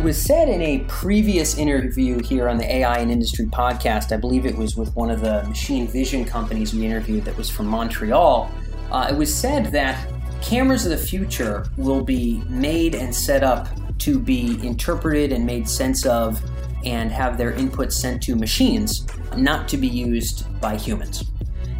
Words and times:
it 0.00 0.04
was 0.04 0.16
said 0.16 0.48
in 0.48 0.62
a 0.62 0.78
previous 0.88 1.58
interview 1.58 2.22
here 2.22 2.48
on 2.48 2.56
the 2.56 2.64
AI 2.76 3.00
and 3.00 3.10
Industry 3.10 3.44
podcast, 3.44 4.12
I 4.12 4.16
believe 4.16 4.46
it 4.46 4.56
was 4.56 4.74
with 4.74 4.96
one 4.96 5.10
of 5.10 5.20
the 5.20 5.42
machine 5.42 5.86
vision 5.86 6.24
companies 6.24 6.72
we 6.72 6.86
interviewed 6.86 7.26
that 7.26 7.36
was 7.36 7.50
from 7.50 7.66
Montreal. 7.66 8.50
Uh, 8.90 9.08
it 9.10 9.14
was 9.14 9.32
said 9.34 9.66
that 9.72 10.08
cameras 10.40 10.86
of 10.86 10.90
the 10.92 10.96
future 10.96 11.66
will 11.76 12.02
be 12.02 12.42
made 12.48 12.94
and 12.94 13.14
set 13.14 13.44
up 13.44 13.68
to 13.98 14.18
be 14.18 14.58
interpreted 14.66 15.32
and 15.32 15.44
made 15.44 15.68
sense 15.68 16.06
of 16.06 16.40
and 16.86 17.12
have 17.12 17.36
their 17.36 17.52
inputs 17.52 17.92
sent 17.92 18.22
to 18.22 18.34
machines, 18.34 19.06
not 19.36 19.68
to 19.68 19.76
be 19.76 19.86
used 19.86 20.46
by 20.62 20.78
humans. 20.78 21.30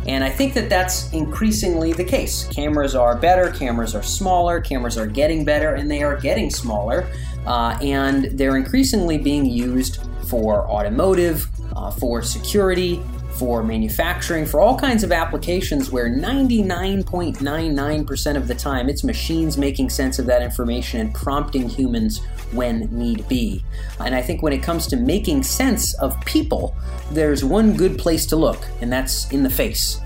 And 0.07 0.25
I 0.25 0.31
think 0.31 0.55
that 0.55 0.69
that's 0.69 1.13
increasingly 1.13 1.93
the 1.93 2.05
case. 2.05 2.45
Cameras 2.49 2.95
are 2.95 3.17
better, 3.17 3.51
cameras 3.51 3.95
are 3.95 4.03
smaller, 4.03 4.61
cameras 4.61 4.97
are 4.97 5.07
getting 5.07 5.45
better, 5.45 5.75
and 5.75 5.91
they 5.91 6.03
are 6.03 6.17
getting 6.17 6.51
smaller. 6.51 7.07
Uh, 7.47 7.77
and 7.83 8.27
they're 8.39 8.57
increasingly 8.57 9.19
being 9.19 9.45
used 9.45 9.99
for 10.29 10.69
automotive, 10.69 11.49
uh, 11.75 11.91
for 11.91 12.23
security, 12.23 13.03
for 13.41 13.63
manufacturing, 13.63 14.45
for 14.45 14.61
all 14.61 14.79
kinds 14.79 15.03
of 15.03 15.13
applications 15.13 15.91
where 15.91 16.11
99.99% 16.11 18.37
of 18.37 18.49
the 18.49 18.55
time 18.55 18.91
it's 18.91 19.03
machines 19.03 19.57
making 19.57 19.89
sense 19.89 20.19
of 20.19 20.27
that 20.27 20.43
information 20.43 21.01
and 21.01 21.15
prompting 21.15 21.67
humans 21.67 22.23
when 22.53 22.81
need 22.93 23.27
be. 23.29 23.65
And 23.99 24.15
I 24.15 24.21
think 24.21 24.43
when 24.43 24.53
it 24.53 24.63
comes 24.63 24.87
to 24.89 24.97
making 24.97 25.45
sense 25.45 25.95
of 26.01 26.21
people, 26.27 26.77
there's 27.13 27.43
one 27.43 27.75
good 27.75 27.99
place 27.99 28.27
to 28.27 28.37
look, 28.37 28.63
and 28.83 28.93
that's 28.93 29.33
in 29.33 29.43
the 29.43 29.49
face. 29.49 29.99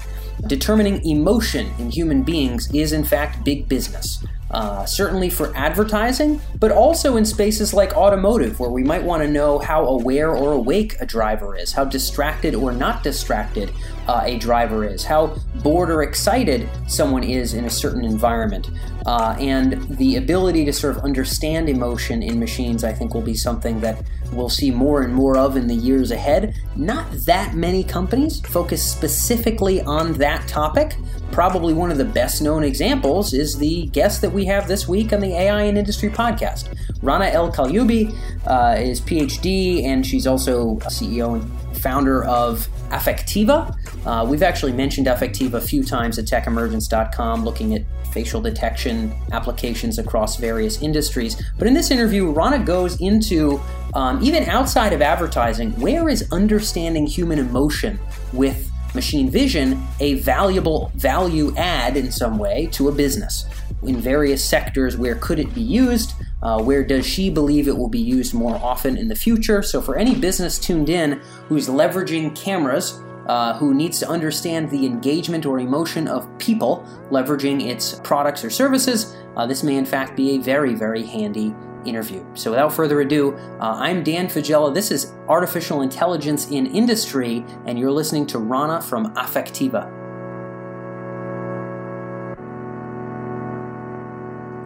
Determining 0.47 1.05
emotion 1.05 1.75
in 1.79 1.91
human 1.91 2.23
beings 2.23 2.73
is, 2.73 2.93
in 2.93 3.03
fact, 3.03 3.45
big 3.45 3.69
business 3.69 4.25
uh, 4.55 4.85
certainly 4.87 5.29
for 5.29 5.55
advertising, 5.57 6.41
but 6.61 6.71
also 6.71 7.17
in 7.17 7.25
spaces 7.25 7.75
like 7.75 7.93
automotive, 7.97 8.61
where 8.61 8.71
we 8.71 8.85
might 8.85 9.03
want 9.03 9.23
to 9.23 9.29
know 9.29 9.59
how 9.59 9.85
aware 9.85 10.31
or 10.31 10.53
awake 10.53 10.95
a 11.01 11.07
driver 11.07 11.57
is, 11.57 11.73
how 11.73 11.85
distracted 11.85 12.55
or 12.55 12.71
not 12.71 13.03
distracted 13.03 13.73
uh, 14.07 14.23
a 14.25 14.39
driver 14.39 14.85
is, 14.85 15.05
how 15.05 15.27
bored 15.63 15.91
or 15.91 16.03
excited 16.03 16.69
someone 16.87 17.25
is 17.25 17.55
in 17.55 17.65
a 17.65 17.71
certain 17.71 18.05
environment. 18.05 18.71
Uh, 19.07 19.37
and 19.39 19.83
the 19.99 20.17
ability 20.17 20.65
to 20.65 20.73
sort 20.73 20.97
of 20.97 21.03
understand 21.03 21.69
emotion 21.69 22.23
in 22.23 22.39
machines, 22.39 22.85
I 22.85 22.93
think, 22.93 23.13
will 23.13 23.23
be 23.23 23.35
something 23.35 23.81
that 23.81 24.03
we'll 24.33 24.49
see 24.49 24.71
more 24.71 25.03
and 25.03 25.13
more 25.13 25.37
of 25.37 25.57
in 25.57 25.67
the 25.67 25.75
years 25.75 26.11
ahead. 26.11 26.55
Not 26.77 27.11
that 27.27 27.55
many 27.55 27.85
companies 27.85 28.41
focus 28.41 28.83
specifically 28.89 29.81
on 29.83 30.15
that 30.15 30.47
topic. 30.49 30.97
Probably 31.33 31.75
one 31.75 31.91
of 31.91 31.99
the 31.99 32.05
best 32.05 32.41
known 32.41 32.65
examples 32.65 33.35
is 33.35 33.59
the 33.59 33.87
guest 33.87 34.21
that 34.23 34.31
we 34.31 34.44
have 34.47 34.69
this 34.69 34.89
week 34.89 35.13
on 35.13 35.21
the 35.21 35.35
AI 35.35 35.63
and 35.63 35.79
Industry 35.79 36.11
podcast. 36.11 36.77
Rana 37.03 37.27
El 37.27 37.53
Kaliouby 37.53 38.15
uh, 38.47 38.81
is 38.81 39.01
PhD, 39.01 39.85
and 39.85 40.07
she's 40.07 40.27
also 40.27 40.77
CEO 40.77 41.35
and 41.35 41.79
founder 41.79 42.25
of 42.25 42.69
Affectiva. 42.91 43.77
Uh, 44.07 44.25
we've 44.27 44.43
actually 44.43 44.73
mentioned 44.73 45.07
Affectiva 45.07 45.55
a 45.55 45.61
few 45.61 45.85
times 45.85 46.19
at 46.19 46.25
techemergence.com, 46.27 47.45
looking 47.45 47.75
at 47.75 47.83
facial 48.13 48.41
detection 48.41 49.13
applications 49.33 49.99
across 49.99 50.37
various 50.37 50.81
industries. 50.81 51.41
But 51.59 51.67
in 51.67 51.75
this 51.75 51.91
interview, 51.91 52.31
Rana 52.31 52.65
goes 52.65 53.01
into 53.01 53.61
um, 53.95 54.23
even 54.23 54.45
outside 54.45 54.93
of 54.93 55.03
advertising, 55.03 55.73
where 55.81 56.09
is 56.09 56.29
understanding 56.31 57.07
human 57.07 57.39
emotion 57.39 57.99
with 58.33 58.71
machine 58.95 59.31
vision 59.31 59.83
a 60.01 60.15
valuable 60.15 60.91
value 60.95 61.55
add 61.57 61.97
in 61.97 62.11
some 62.11 62.39
way 62.39 62.67
to 62.73 62.89
a 62.89 62.93
business? 62.93 63.47
In 63.83 64.01
various 64.01 64.45
sectors, 64.45 64.97
where 64.97 65.17
could 65.17 65.39
it 65.39 65.55
be 65.55 65.61
used? 65.61 66.15
Uh, 66.43 66.63
where 66.63 66.85
does 66.85 67.07
she 67.07 67.31
believe 67.31 67.69
it 67.69 67.77
will 67.77 67.89
be 67.89 68.01
used 68.01 68.35
more 68.35 68.57
often 68.57 68.97
in 68.97 69.09
the 69.09 69.15
future? 69.15 69.63
So, 69.63 69.81
for 69.81 69.97
any 69.97 70.15
business 70.15 70.59
tuned 70.59 70.89
in 70.89 71.21
who's 71.49 71.69
leveraging 71.69 72.37
cameras 72.37 73.01
uh, 73.27 73.57
who 73.57 73.75
needs 73.75 73.99
to 74.01 74.09
understand 74.09 74.71
the 74.71 74.85
engagement 74.85 75.47
or 75.47 75.59
emotion 75.59 76.09
of 76.09 76.29
people 76.39 76.87
leveraging 77.11 77.67
its 77.67 77.99
products 78.01 78.45
or 78.45 78.51
services, 78.51 79.17
uh, 79.37 79.47
this 79.47 79.63
may 79.63 79.77
in 79.77 79.87
fact 79.87 80.17
be 80.17 80.37
a 80.37 80.39
very, 80.39 80.75
very 80.75 81.03
handy 81.03 81.55
interview. 81.87 82.25
So 82.35 82.51
without 82.51 82.73
further 82.73 83.01
ado, 83.01 83.35
uh, 83.61 83.77
I'm 83.77 84.03
Dan 84.03 84.29
Faggella. 84.29 84.73
This 84.73 84.91
is 84.91 85.13
Artificial 85.29 85.83
Intelligence 85.83 86.51
in 86.51 86.67
Industry, 86.67 87.45
and 87.67 87.79
you're 87.79 87.91
listening 87.91 88.27
to 88.29 88.39
Rana 88.39 88.81
from 88.81 89.15
Affectiva. 89.15 89.91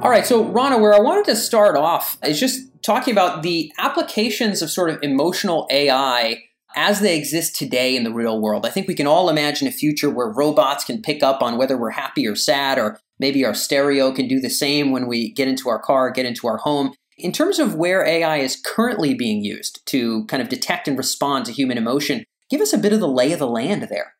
All 0.00 0.10
right, 0.10 0.24
so 0.24 0.44
Rana, 0.44 0.78
where 0.78 0.94
I 0.94 1.00
wanted 1.00 1.24
to 1.24 1.36
start 1.36 1.76
off 1.76 2.18
is 2.24 2.38
just 2.38 2.68
talking 2.82 3.12
about 3.12 3.42
the 3.42 3.72
applications 3.78 4.62
of 4.62 4.70
sort 4.70 4.90
of 4.90 5.02
emotional 5.02 5.66
AI 5.70 6.44
as 6.76 7.00
they 7.00 7.16
exist 7.16 7.56
today 7.56 7.96
in 7.96 8.04
the 8.04 8.12
real 8.12 8.40
world. 8.40 8.64
I 8.64 8.70
think 8.70 8.86
we 8.86 8.94
can 8.94 9.06
all 9.06 9.28
imagine 9.28 9.66
a 9.66 9.72
future 9.72 10.08
where 10.08 10.28
robots 10.28 10.84
can 10.84 11.02
pick 11.02 11.22
up 11.22 11.42
on 11.42 11.56
whether 11.56 11.76
we're 11.76 11.90
happy 11.90 12.26
or 12.26 12.36
sad, 12.36 12.78
or 12.78 13.00
maybe 13.18 13.44
our 13.44 13.54
stereo 13.54 14.12
can 14.12 14.28
do 14.28 14.38
the 14.38 14.50
same 14.50 14.92
when 14.92 15.08
we 15.08 15.32
get 15.32 15.48
into 15.48 15.68
our 15.68 15.80
car, 15.80 16.10
get 16.10 16.26
into 16.26 16.46
our 16.46 16.58
home. 16.58 16.94
In 17.18 17.32
terms 17.32 17.58
of 17.58 17.74
where 17.74 18.06
AI 18.06 18.38
is 18.38 18.60
currently 18.64 19.12
being 19.12 19.42
used 19.42 19.84
to 19.86 20.24
kind 20.26 20.40
of 20.40 20.48
detect 20.48 20.86
and 20.86 20.96
respond 20.96 21.44
to 21.46 21.52
human 21.52 21.76
emotion, 21.76 22.24
give 22.48 22.60
us 22.60 22.72
a 22.72 22.78
bit 22.78 22.92
of 22.92 23.00
the 23.00 23.08
lay 23.08 23.32
of 23.32 23.40
the 23.40 23.46
land 23.46 23.88
there. 23.90 24.14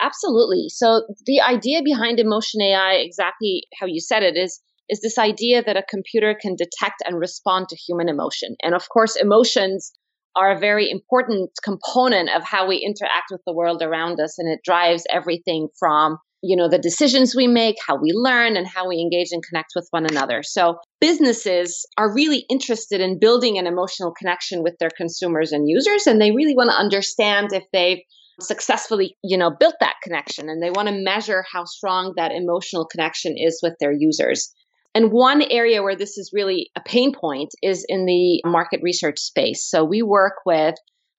Absolutely. 0.00 0.66
So 0.68 1.06
the 1.24 1.40
idea 1.40 1.80
behind 1.82 2.20
emotion 2.20 2.60
AI, 2.60 2.94
exactly 2.94 3.62
how 3.80 3.86
you 3.86 4.00
said 4.00 4.22
it, 4.22 4.36
is 4.36 4.60
is 4.88 5.00
this 5.00 5.18
idea 5.18 5.64
that 5.64 5.76
a 5.76 5.82
computer 5.82 6.36
can 6.40 6.54
detect 6.54 7.02
and 7.04 7.18
respond 7.18 7.68
to 7.68 7.76
human 7.76 8.08
emotion. 8.08 8.54
And 8.62 8.72
of 8.74 8.88
course, 8.88 9.16
emotions 9.16 9.90
are 10.36 10.52
a 10.52 10.58
very 10.58 10.90
important 10.90 11.50
component 11.64 12.28
of 12.30 12.44
how 12.44 12.68
we 12.68 12.76
interact 12.76 13.30
with 13.30 13.40
the 13.46 13.54
world 13.54 13.82
around 13.82 14.20
us 14.20 14.38
and 14.38 14.48
it 14.48 14.60
drives 14.62 15.04
everything 15.10 15.68
from 15.78 16.18
you 16.46 16.56
know 16.56 16.68
the 16.68 16.78
decisions 16.78 17.34
we 17.34 17.46
make 17.46 17.76
how 17.86 17.96
we 17.96 18.12
learn 18.12 18.56
and 18.56 18.66
how 18.66 18.88
we 18.88 19.00
engage 19.00 19.28
and 19.32 19.44
connect 19.44 19.72
with 19.74 19.86
one 19.90 20.06
another 20.06 20.42
so 20.42 20.78
businesses 21.00 21.86
are 21.98 22.14
really 22.14 22.44
interested 22.48 23.00
in 23.00 23.18
building 23.18 23.58
an 23.58 23.66
emotional 23.66 24.12
connection 24.12 24.62
with 24.62 24.74
their 24.78 24.90
consumers 24.96 25.52
and 25.52 25.68
users 25.68 26.06
and 26.06 26.20
they 26.20 26.30
really 26.30 26.54
want 26.54 26.70
to 26.70 26.76
understand 26.76 27.48
if 27.52 27.64
they've 27.72 28.00
successfully 28.40 29.16
you 29.24 29.36
know 29.36 29.50
built 29.50 29.74
that 29.80 29.96
connection 30.02 30.48
and 30.48 30.62
they 30.62 30.70
want 30.70 30.88
to 30.88 30.94
measure 30.94 31.44
how 31.52 31.64
strong 31.64 32.12
that 32.16 32.32
emotional 32.32 32.86
connection 32.86 33.34
is 33.36 33.60
with 33.62 33.74
their 33.80 33.92
users 33.92 34.52
and 34.96 35.12
one 35.12 35.42
area 35.42 35.82
where 35.82 35.94
this 35.94 36.16
is 36.16 36.30
really 36.32 36.70
a 36.74 36.80
pain 36.80 37.12
point 37.12 37.50
is 37.62 37.84
in 37.86 38.06
the 38.06 38.40
market 38.46 38.80
research 38.82 39.18
space. 39.18 39.68
So 39.68 39.84
we 39.84 40.00
work 40.00 40.36
with 40.46 40.74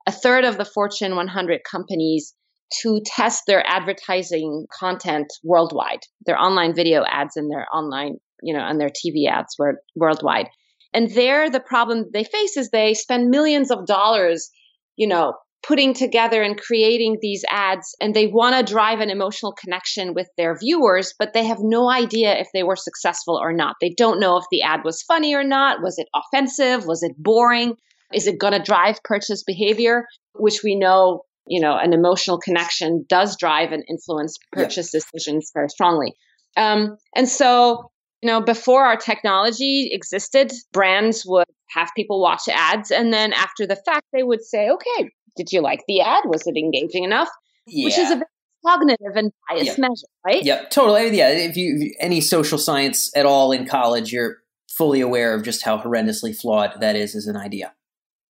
a 0.07 0.11
third 0.11 0.45
of 0.45 0.57
the 0.57 0.65
Fortune 0.65 1.15
100 1.15 1.61
companies 1.63 2.33
to 2.81 3.01
test 3.05 3.43
their 3.47 3.63
advertising 3.65 4.65
content 4.77 5.27
worldwide, 5.43 5.99
their 6.25 6.39
online 6.39 6.75
video 6.75 7.03
ads 7.07 7.37
and 7.37 7.49
their 7.49 7.65
online, 7.73 8.17
you 8.41 8.53
know, 8.53 8.63
and 8.63 8.79
their 8.79 8.89
TV 8.89 9.29
ads 9.29 9.55
were 9.57 9.81
worldwide. 9.95 10.47
And 10.93 11.11
there, 11.11 11.49
the 11.49 11.59
problem 11.59 12.05
they 12.13 12.23
face 12.23 12.57
is 12.57 12.69
they 12.69 12.93
spend 12.93 13.29
millions 13.29 13.71
of 13.71 13.85
dollars, 13.85 14.49
you 14.95 15.07
know, 15.07 15.33
putting 15.67 15.93
together 15.93 16.41
and 16.41 16.59
creating 16.59 17.17
these 17.21 17.43
ads 17.49 17.95
and 17.99 18.15
they 18.15 18.27
want 18.27 18.55
to 18.55 18.73
drive 18.73 18.99
an 18.99 19.09
emotional 19.09 19.53
connection 19.53 20.13
with 20.13 20.27
their 20.37 20.57
viewers, 20.57 21.13
but 21.19 21.33
they 21.33 21.45
have 21.45 21.57
no 21.59 21.89
idea 21.89 22.37
if 22.37 22.47
they 22.53 22.63
were 22.63 22.75
successful 22.75 23.37
or 23.41 23.51
not. 23.51 23.75
They 23.81 23.89
don't 23.89 24.19
know 24.19 24.37
if 24.37 24.45
the 24.49 24.61
ad 24.61 24.81
was 24.85 25.03
funny 25.03 25.35
or 25.35 25.43
not. 25.43 25.81
Was 25.81 25.97
it 25.97 26.07
offensive? 26.15 26.85
Was 26.85 27.03
it 27.03 27.13
boring? 27.17 27.75
Is 28.13 28.27
it 28.27 28.39
going 28.39 28.53
to 28.53 28.59
drive 28.59 29.03
purchase 29.03 29.43
behavior? 29.43 30.05
Which 30.33 30.61
we 30.63 30.75
know, 30.75 31.23
you 31.47 31.61
know, 31.61 31.77
an 31.77 31.93
emotional 31.93 32.39
connection 32.39 33.05
does 33.07 33.37
drive 33.37 33.71
and 33.71 33.83
influence 33.89 34.37
purchase 34.51 34.91
yeah. 34.93 34.99
decisions 34.99 35.51
very 35.53 35.69
strongly. 35.69 36.13
Um, 36.55 36.97
and 37.15 37.27
so, 37.27 37.91
you 38.21 38.27
know, 38.27 38.41
before 38.41 38.85
our 38.85 38.97
technology 38.97 39.89
existed, 39.91 40.51
brands 40.73 41.23
would 41.25 41.45
have 41.69 41.89
people 41.95 42.21
watch 42.21 42.43
ads. 42.49 42.91
And 42.91 43.13
then 43.13 43.33
after 43.33 43.67
the 43.67 43.75
fact, 43.75 44.05
they 44.13 44.23
would 44.23 44.43
say, 44.43 44.69
okay, 44.69 45.09
did 45.35 45.51
you 45.51 45.61
like 45.61 45.83
the 45.87 46.01
ad? 46.01 46.23
Was 46.25 46.47
it 46.47 46.57
engaging 46.57 47.03
enough? 47.03 47.29
Yeah. 47.67 47.85
Which 47.85 47.97
is 47.97 48.11
a 48.11 48.15
very 48.15 48.25
cognitive 48.65 49.15
and 49.15 49.31
biased 49.49 49.77
measure, 49.77 50.07
right? 50.25 50.43
Yep, 50.43 50.71
totally. 50.71 51.15
Yeah, 51.15 51.29
if 51.29 51.55
you 51.55 51.93
any 51.99 52.21
social 52.21 52.57
science 52.57 53.11
at 53.15 53.25
all 53.25 53.51
in 53.51 53.67
college, 53.67 54.11
you're 54.11 54.37
fully 54.69 55.01
aware 55.01 55.33
of 55.33 55.43
just 55.43 55.63
how 55.63 55.77
horrendously 55.77 56.35
flawed 56.35 56.79
that 56.81 56.95
is 56.95 57.15
as 57.15 57.27
an 57.27 57.37
idea. 57.37 57.73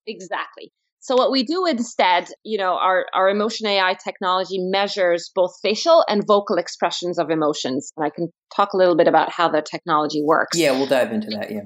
Exactly. 0.05 0.71
So 0.99 1.15
what 1.15 1.31
we 1.31 1.43
do 1.43 1.65
instead, 1.65 2.27
you 2.43 2.57
know, 2.57 2.73
our, 2.73 3.05
our 3.13 3.29
emotion 3.29 3.67
AI 3.67 3.95
technology 4.03 4.57
measures 4.59 5.31
both 5.33 5.51
facial 5.61 6.03
and 6.09 6.23
vocal 6.27 6.57
expressions 6.57 7.19
of 7.19 7.29
emotions. 7.29 7.91
And 7.95 8.05
I 8.05 8.09
can 8.09 8.29
talk 8.55 8.73
a 8.73 8.77
little 8.77 8.95
bit 8.95 9.07
about 9.07 9.31
how 9.31 9.47
the 9.47 9.61
technology 9.61 10.21
works. 10.23 10.57
Yeah, 10.57 10.71
we'll 10.71 10.87
dive 10.87 11.11
into 11.11 11.29
that, 11.29 11.51
yeah. 11.51 11.61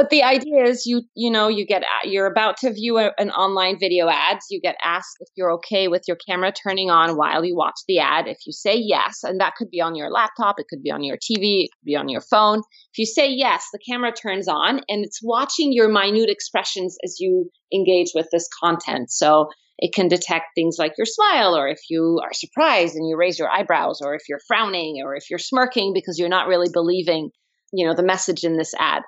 But 0.00 0.08
the 0.08 0.22
idea 0.22 0.64
is 0.64 0.86
you 0.86 1.02
you 1.14 1.30
know 1.30 1.48
you 1.48 1.66
get 1.66 1.82
you're 2.04 2.24
about 2.24 2.56
to 2.56 2.72
view 2.72 2.96
a, 2.96 3.12
an 3.18 3.30
online 3.32 3.78
video 3.78 4.08
ads. 4.08 4.46
You 4.48 4.58
get 4.58 4.76
asked 4.82 5.18
if 5.20 5.28
you're 5.36 5.52
okay 5.56 5.88
with 5.88 6.04
your 6.08 6.16
camera 6.26 6.52
turning 6.52 6.88
on 6.88 7.18
while 7.18 7.44
you 7.44 7.54
watch 7.54 7.78
the 7.86 7.98
ad. 7.98 8.26
If 8.26 8.38
you 8.46 8.52
say 8.54 8.76
yes 8.76 9.22
and 9.24 9.38
that 9.40 9.56
could 9.56 9.68
be 9.68 9.82
on 9.82 9.94
your 9.94 10.10
laptop 10.10 10.54
it 10.58 10.68
could 10.70 10.82
be 10.82 10.90
on 10.90 11.04
your 11.04 11.18
tv 11.18 11.64
it 11.64 11.70
could 11.72 11.84
be 11.84 11.96
on 11.96 12.08
your 12.08 12.22
phone. 12.22 12.60
If 12.60 12.96
you 12.98 13.04
say 13.04 13.28
yes 13.28 13.66
the 13.74 13.78
camera 13.86 14.10
turns 14.10 14.48
on 14.48 14.80
and 14.88 15.04
it's 15.04 15.20
watching 15.22 15.70
your 15.70 15.90
minute 15.90 16.30
expressions 16.30 16.96
as 17.04 17.16
you 17.20 17.50
engage 17.70 18.12
with 18.14 18.28
this 18.32 18.48
content. 18.64 19.10
So 19.10 19.50
it 19.76 19.92
can 19.92 20.08
detect 20.08 20.46
things 20.54 20.76
like 20.78 20.94
your 20.96 21.06
smile 21.06 21.54
or 21.54 21.68
if 21.68 21.80
you 21.90 22.20
are 22.24 22.32
surprised 22.32 22.94
and 22.94 23.06
you 23.06 23.18
raise 23.18 23.38
your 23.38 23.50
eyebrows 23.50 24.00
or 24.02 24.14
if 24.14 24.22
you're 24.30 24.40
frowning 24.48 25.02
or 25.04 25.14
if 25.14 25.28
you're 25.28 25.38
smirking 25.38 25.92
because 25.92 26.18
you're 26.18 26.30
not 26.30 26.48
really 26.48 26.70
believing 26.72 27.28
you 27.74 27.86
know 27.86 27.94
the 27.94 28.02
message 28.02 28.44
in 28.44 28.56
this 28.56 28.72
ad 28.78 29.02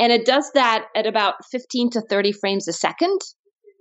and 0.00 0.10
it 0.10 0.24
does 0.24 0.50
that 0.54 0.86
at 0.96 1.06
about 1.06 1.34
15 1.52 1.90
to 1.90 2.00
30 2.00 2.32
frames 2.32 2.66
a 2.66 2.72
second. 2.72 3.20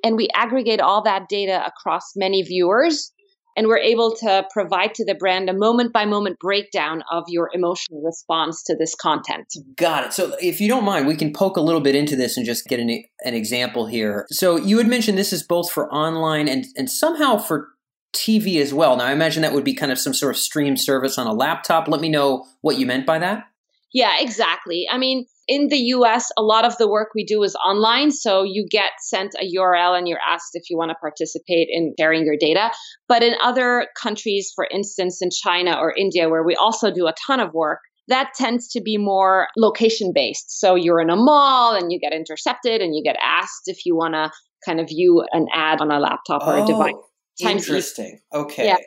And 0.03 0.17
we 0.17 0.27
aggregate 0.35 0.81
all 0.81 1.01
that 1.03 1.29
data 1.29 1.63
across 1.65 2.11
many 2.15 2.41
viewers. 2.41 3.13
And 3.55 3.67
we're 3.67 3.79
able 3.79 4.15
to 4.17 4.45
provide 4.51 4.93
to 4.95 5.05
the 5.05 5.15
brand 5.15 5.49
a 5.49 5.53
moment 5.53 5.91
by 5.91 6.05
moment 6.05 6.37
breakdown 6.39 7.03
of 7.11 7.23
your 7.27 7.49
emotional 7.53 8.01
response 8.01 8.63
to 8.63 8.75
this 8.75 8.95
content. 8.95 9.47
Got 9.75 10.07
it. 10.07 10.13
So, 10.13 10.35
if 10.41 10.61
you 10.61 10.67
don't 10.67 10.85
mind, 10.85 11.07
we 11.07 11.15
can 11.15 11.33
poke 11.33 11.57
a 11.57 11.61
little 11.61 11.81
bit 11.81 11.95
into 11.95 12.15
this 12.15 12.37
and 12.37 12.45
just 12.45 12.67
get 12.67 12.79
an, 12.79 12.89
an 13.25 13.33
example 13.33 13.87
here. 13.87 14.27
So, 14.29 14.55
you 14.55 14.77
had 14.77 14.87
mentioned 14.87 15.17
this 15.17 15.33
is 15.33 15.43
both 15.43 15.71
for 15.71 15.91
online 15.91 16.47
and, 16.47 16.65
and 16.77 16.89
somehow 16.89 17.37
for 17.37 17.69
TV 18.13 18.61
as 18.61 18.73
well. 18.73 18.95
Now, 18.95 19.05
I 19.05 19.11
imagine 19.11 19.41
that 19.41 19.53
would 19.53 19.65
be 19.65 19.73
kind 19.73 19.91
of 19.91 19.99
some 19.99 20.13
sort 20.13 20.35
of 20.35 20.39
stream 20.39 20.77
service 20.77 21.17
on 21.17 21.27
a 21.27 21.33
laptop. 21.33 21.87
Let 21.87 22.01
me 22.01 22.09
know 22.09 22.45
what 22.61 22.77
you 22.77 22.85
meant 22.85 23.05
by 23.05 23.19
that. 23.19 23.45
Yeah, 23.93 24.15
exactly. 24.19 24.87
I 24.89 24.97
mean, 24.97 25.25
in 25.49 25.67
the 25.69 25.77
US, 25.95 26.29
a 26.37 26.43
lot 26.43 26.63
of 26.63 26.77
the 26.77 26.87
work 26.87 27.09
we 27.15 27.25
do 27.25 27.41
is 27.41 27.55
online. 27.55 28.11
So 28.11 28.43
you 28.43 28.67
get 28.69 28.91
sent 29.01 29.33
a 29.33 29.57
URL 29.57 29.97
and 29.97 30.07
you're 30.07 30.19
asked 30.19 30.51
if 30.53 30.69
you 30.69 30.77
want 30.77 30.91
to 30.91 30.95
participate 30.95 31.67
in 31.71 31.95
sharing 31.99 32.23
your 32.23 32.37
data. 32.39 32.71
But 33.07 33.23
in 33.23 33.33
other 33.43 33.87
countries, 33.99 34.51
for 34.55 34.67
instance, 34.71 35.21
in 35.21 35.31
China 35.31 35.75
or 35.77 35.91
India, 35.97 36.29
where 36.29 36.43
we 36.43 36.55
also 36.55 36.91
do 36.91 37.07
a 37.07 37.13
ton 37.25 37.39
of 37.39 37.51
work, 37.53 37.79
that 38.07 38.31
tends 38.35 38.67
to 38.69 38.81
be 38.81 38.97
more 38.97 39.47
location 39.57 40.11
based. 40.13 40.59
So 40.59 40.75
you're 40.75 41.01
in 41.01 41.09
a 41.09 41.15
mall 41.15 41.75
and 41.75 41.91
you 41.91 41.99
get 41.99 42.13
intercepted 42.13 42.79
and 42.81 42.95
you 42.95 43.03
get 43.03 43.15
asked 43.21 43.63
if 43.65 43.85
you 43.85 43.95
want 43.95 44.13
to 44.13 44.31
kind 44.63 44.79
of 44.79 44.87
view 44.87 45.25
an 45.31 45.47
ad 45.51 45.81
on 45.81 45.91
a 45.91 45.99
laptop 45.99 46.43
or 46.43 46.57
oh, 46.57 46.63
a 46.63 46.67
device. 46.67 46.93
Times 47.41 47.67
Interesting. 47.67 48.19
Okay. 48.33 48.67
Yeah. 48.67 48.77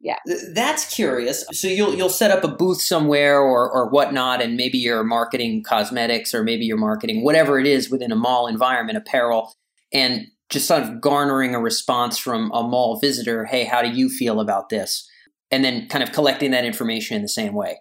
Yeah. 0.00 0.18
That's 0.52 0.94
curious. 0.94 1.44
So 1.52 1.68
you'll 1.68 1.94
you'll 1.94 2.08
set 2.10 2.30
up 2.30 2.44
a 2.44 2.48
booth 2.48 2.80
somewhere 2.80 3.40
or 3.40 3.70
or 3.70 3.88
whatnot, 3.88 4.42
and 4.42 4.56
maybe 4.56 4.78
you're 4.78 5.04
marketing 5.04 5.62
cosmetics 5.62 6.34
or 6.34 6.42
maybe 6.42 6.64
you're 6.64 6.76
marketing 6.76 7.24
whatever 7.24 7.58
it 7.58 7.66
is 7.66 7.90
within 7.90 8.12
a 8.12 8.16
mall 8.16 8.46
environment, 8.46 8.98
apparel, 8.98 9.54
and 9.92 10.26
just 10.50 10.68
sort 10.68 10.82
of 10.82 11.00
garnering 11.00 11.54
a 11.54 11.60
response 11.60 12.18
from 12.18 12.50
a 12.52 12.62
mall 12.62 13.00
visitor, 13.00 13.44
hey, 13.44 13.64
how 13.64 13.82
do 13.82 13.88
you 13.88 14.08
feel 14.08 14.40
about 14.40 14.68
this? 14.68 15.08
And 15.50 15.64
then 15.64 15.88
kind 15.88 16.04
of 16.04 16.12
collecting 16.12 16.52
that 16.52 16.64
information 16.64 17.16
in 17.16 17.22
the 17.22 17.28
same 17.28 17.54
way. 17.54 17.78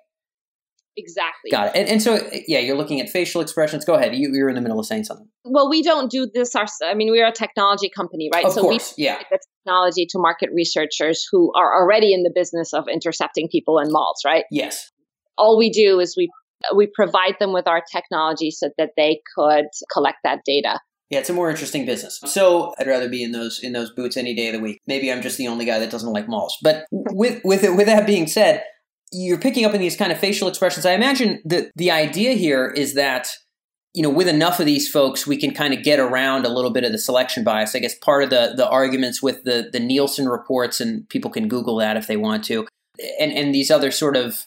Exactly. 0.97 1.51
Got 1.51 1.67
it. 1.67 1.75
And, 1.75 1.89
and, 1.89 2.01
so, 2.01 2.25
yeah, 2.47 2.59
you're 2.59 2.77
looking 2.77 3.01
at 3.01 3.09
facial 3.09 3.41
expressions. 3.41 3.83
Go 3.83 3.95
ahead. 3.95 4.15
You, 4.15 4.31
you're 4.33 4.47
in 4.47 4.55
the 4.55 4.61
middle 4.61 4.79
of 4.79 4.85
saying 4.85 5.03
something. 5.03 5.27
Well, 5.43 5.69
we 5.69 5.83
don't 5.83 6.09
do 6.09 6.29
this. 6.33 6.55
Our, 6.55 6.65
I 6.83 6.93
mean, 6.93 7.11
we're 7.11 7.27
a 7.27 7.33
technology 7.33 7.89
company, 7.89 8.29
right? 8.33 8.45
Of 8.45 8.53
so 8.53 8.61
course, 8.61 8.93
we 8.97 9.05
yeah. 9.05 9.17
the 9.29 9.39
technology 9.65 10.05
to 10.11 10.19
market 10.19 10.49
researchers 10.53 11.25
who 11.29 11.51
are 11.55 11.81
already 11.81 12.13
in 12.13 12.23
the 12.23 12.31
business 12.33 12.73
of 12.73 12.85
intercepting 12.87 13.49
people 13.51 13.79
in 13.79 13.91
malls, 13.91 14.21
right? 14.25 14.45
Yes. 14.51 14.91
All 15.37 15.57
we 15.57 15.69
do 15.69 15.99
is 15.99 16.15
we 16.15 16.29
we 16.73 16.87
provide 16.87 17.35
them 17.39 17.51
with 17.51 17.67
our 17.67 17.81
technology 17.91 18.49
so 18.51 18.69
that 18.77 18.91
they 18.95 19.21
could 19.35 19.65
collect 19.91 20.19
that 20.23 20.39
data. 20.45 20.79
Yeah, 21.09 21.19
it's 21.19 21.29
a 21.29 21.33
more 21.33 21.51
interesting 21.51 21.85
business. 21.85 22.19
So 22.25 22.73
I'd 22.79 22.87
rather 22.87 23.07
be 23.07 23.21
in 23.21 23.31
those 23.31 23.59
in 23.59 23.73
those 23.73 23.91
boots 23.91 24.17
any 24.17 24.33
day 24.33 24.47
of 24.47 24.53
the 24.53 24.59
week. 24.59 24.81
Maybe 24.87 25.11
I'm 25.11 25.21
just 25.21 25.37
the 25.37 25.47
only 25.47 25.65
guy 25.65 25.77
that 25.79 25.91
doesn't 25.91 26.11
like 26.11 26.27
malls. 26.27 26.57
But 26.63 26.85
with 26.91 27.41
with 27.43 27.63
it, 27.63 27.75
with 27.75 27.85
that 27.85 28.07
being 28.07 28.25
said, 28.25 28.63
you're 29.15 29.39
picking 29.39 29.65
up 29.65 29.73
in 29.73 29.79
these 29.79 29.95
kind 29.95 30.11
of 30.11 30.19
facial 30.19 30.47
expressions. 30.47 30.85
I 30.85 30.93
imagine 30.93 31.41
that 31.45 31.71
the 31.75 31.91
idea 31.91 32.33
here 32.33 32.67
is 32.67 32.95
that 32.95 33.29
you 33.93 34.03
know 34.03 34.09
with 34.09 34.27
enough 34.27 34.59
of 34.59 34.65
these 34.65 34.89
folks 34.89 35.25
we 35.25 35.37
can 35.37 35.53
kind 35.53 35.73
of 35.73 35.83
get 35.83 35.99
around 35.99 36.45
a 36.45 36.49
little 36.49 36.71
bit 36.71 36.83
of 36.83 36.91
the 36.91 36.97
selection 36.97 37.43
bias. 37.43 37.75
I 37.75 37.79
guess 37.79 37.95
part 37.95 38.23
of 38.23 38.29
the 38.29 38.53
the 38.55 38.67
arguments 38.67 39.23
with 39.23 39.43
the 39.43 39.69
the 39.71 39.79
Nielsen 39.79 40.27
reports 40.27 40.81
and 40.81 41.07
people 41.09 41.31
can 41.31 41.47
Google 41.47 41.77
that 41.77 41.97
if 41.97 42.07
they 42.07 42.17
want 42.17 42.43
to, 42.45 42.67
and 43.19 43.31
and 43.31 43.55
these 43.55 43.71
other 43.71 43.91
sort 43.91 44.17
of 44.17 44.45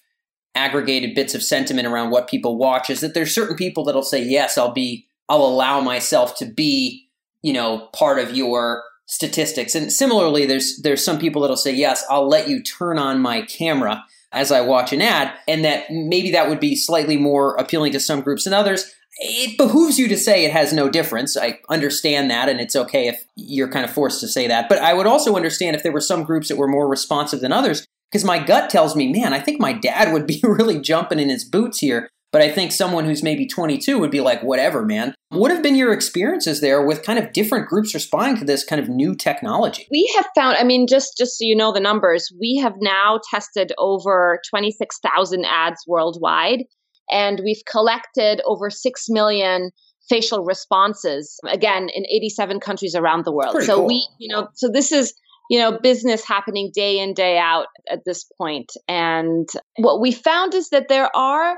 aggregated 0.55 1.15
bits 1.15 1.35
of 1.35 1.43
sentiment 1.43 1.87
around 1.87 2.11
what 2.11 2.29
people 2.29 2.59
watch 2.59 2.91
is 2.91 3.01
that 3.01 3.15
there's 3.15 3.35
certain 3.35 3.57
people 3.57 3.85
that'll 3.85 4.03
say 4.03 4.23
yes 4.23 4.59
I'll 4.59 4.73
be 4.73 5.07
I'll 5.29 5.45
allow 5.45 5.81
myself 5.81 6.37
to 6.39 6.47
be 6.47 7.09
you 7.43 7.53
know 7.53 7.89
part 7.93 8.19
of 8.19 8.37
your 8.37 8.83
statistics 9.07 9.75
and 9.75 9.91
similarly 9.93 10.47
there's 10.47 10.81
there's 10.83 11.05
some 11.05 11.19
people 11.19 11.41
that'll 11.41 11.57
say 11.57 11.73
yes 11.73 12.05
I'll 12.11 12.29
let 12.29 12.49
you 12.49 12.63
turn 12.63 12.99
on 12.99 13.21
my 13.21 13.43
camera 13.43 14.05
as 14.33 14.53
I 14.53 14.61
watch 14.61 14.93
an 14.93 15.03
ad, 15.03 15.33
and 15.47 15.65
that 15.65 15.91
maybe 15.91 16.31
that 16.33 16.49
would 16.49 16.61
be 16.61 16.77
slightly 16.77 17.17
more 17.17 17.55
appealing 17.57 17.93
to 17.93 18.01
some 18.01 18.21
groups 18.21 18.45
than 18.45 18.53
others. 18.53 18.93
It 19.21 19.59
behooves 19.59 19.99
you 19.99 20.07
to 20.09 20.17
say 20.17 20.45
it 20.45 20.53
has 20.53 20.73
no 20.73 20.89
difference. 20.89 21.37
I 21.37 21.59
understand 21.69 22.31
that, 22.31 22.49
and 22.49 22.61
it's 22.61 22.77
okay 22.77 23.09
if 23.09 23.25
you're 23.35 23.71
kind 23.71 23.85
of 23.85 23.93
forced 23.93 24.21
to 24.21 24.29
say 24.29 24.47
that. 24.47 24.69
But 24.69 24.79
I 24.79 24.95
would 24.95 25.07
also 25.07 25.35
understand 25.35 25.75
if 25.75 25.83
there 25.83 25.93
were 25.93 26.01
some 26.01 26.25
groups 26.25 26.49
that 26.49 26.57
were 26.57 26.69
more 26.69 26.89
responsive 26.89 27.41
than 27.41 27.53
others, 27.53 27.87
because 28.11 28.25
my 28.25 28.39
gut 28.39 28.71
tells 28.71 28.95
me, 28.95 29.11
man, 29.13 29.33
I 29.33 29.41
think 29.41 29.61
my 29.61 29.73
dad 29.73 30.13
would 30.13 30.27
be 30.27 30.41
really 30.45 30.79
jumping 30.81 31.19
in 31.19 31.29
his 31.29 31.45
boots 31.45 31.79
here 31.81 32.11
but 32.31 32.43
I 32.43 32.51
think 32.51 32.73
someone 32.73 33.05
who's 33.05 33.23
maybe 33.23 33.47
22 33.47 33.99
would 33.99 34.11
be 34.11 34.21
like, 34.21 34.43
whatever, 34.43 34.85
man. 34.85 35.15
What 35.31 35.51
have 35.51 35.63
been 35.63 35.75
your 35.75 35.93
experiences 35.93 36.61
there 36.61 36.85
with 36.85 37.03
kind 37.03 37.19
of 37.19 37.33
different 37.33 37.69
groups 37.69 37.95
responding 37.95 38.37
to 38.39 38.45
this 38.45 38.65
kind 38.65 38.81
of 38.81 38.89
new 38.89 39.15
technology? 39.15 39.87
We 39.91 40.13
have 40.17 40.27
found, 40.35 40.57
I 40.59 40.65
mean, 40.65 40.87
just, 40.87 41.17
just 41.17 41.39
so 41.39 41.45
you 41.45 41.57
know 41.57 41.73
the 41.73 41.81
numbers, 41.81 42.31
we 42.39 42.61
have 42.63 42.75
now 42.81 43.21
tested 43.31 43.73
over 43.79 44.41
26,000 44.51 45.45
ads 45.47 45.85
worldwide, 45.87 46.65
and 47.11 47.41
we've 47.45 47.63
collected 47.71 48.43
over 48.45 48.69
6 48.69 49.07
million 49.09 49.71
facial 50.09 50.45
responses, 50.45 51.39
again, 51.49 51.89
in 51.95 52.05
87 52.07 52.61
countries 52.61 52.95
around 52.95 53.25
the 53.25 53.33
world. 53.33 53.63
so 53.63 53.77
cool. 53.77 53.87
we, 53.87 54.09
you 54.19 54.35
know, 54.35 54.49
so 54.55 54.69
this 54.71 54.93
is, 54.93 55.15
you 55.51 55.59
know, 55.59 55.79
business 55.79 56.27
happening 56.27 56.71
day 56.75 56.99
in, 56.99 57.15
day 57.15 57.39
out 57.39 57.67
at 57.91 58.01
this 58.05 58.25
point. 58.39 58.73
And 58.87 59.49
what 59.77 60.01
we 60.01 60.13
found 60.13 60.55
is 60.55 60.71
that 60.71 60.89
there 60.89 61.15
are 61.15 61.57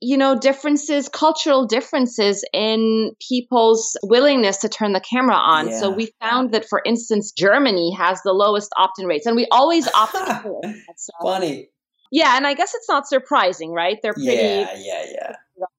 you 0.00 0.16
know, 0.16 0.38
differences, 0.38 1.08
cultural 1.08 1.66
differences 1.66 2.44
in 2.52 3.12
people's 3.26 3.96
willingness 4.02 4.58
to 4.58 4.68
turn 4.68 4.92
the 4.92 5.00
camera 5.00 5.34
on. 5.34 5.68
Yeah. 5.68 5.80
So 5.80 5.90
we 5.90 6.12
found 6.20 6.52
that, 6.52 6.68
for 6.68 6.80
instance, 6.84 7.32
Germany 7.32 7.92
has 7.92 8.22
the 8.22 8.32
lowest 8.32 8.70
opt-in 8.76 9.06
rates, 9.06 9.26
and 9.26 9.34
we 9.34 9.46
always 9.50 9.88
opt 9.94 10.14
in. 10.14 10.82
So, 10.96 11.12
Funny. 11.22 11.70
Yeah, 12.10 12.36
and 12.36 12.46
I 12.46 12.54
guess 12.54 12.74
it's 12.74 12.88
not 12.88 13.06
surprising, 13.06 13.72
right? 13.72 13.98
They're 14.02 14.14
pretty 14.14 14.28
yeah, 14.28 14.74
yeah, 14.76 15.04
yeah. 15.12 15.32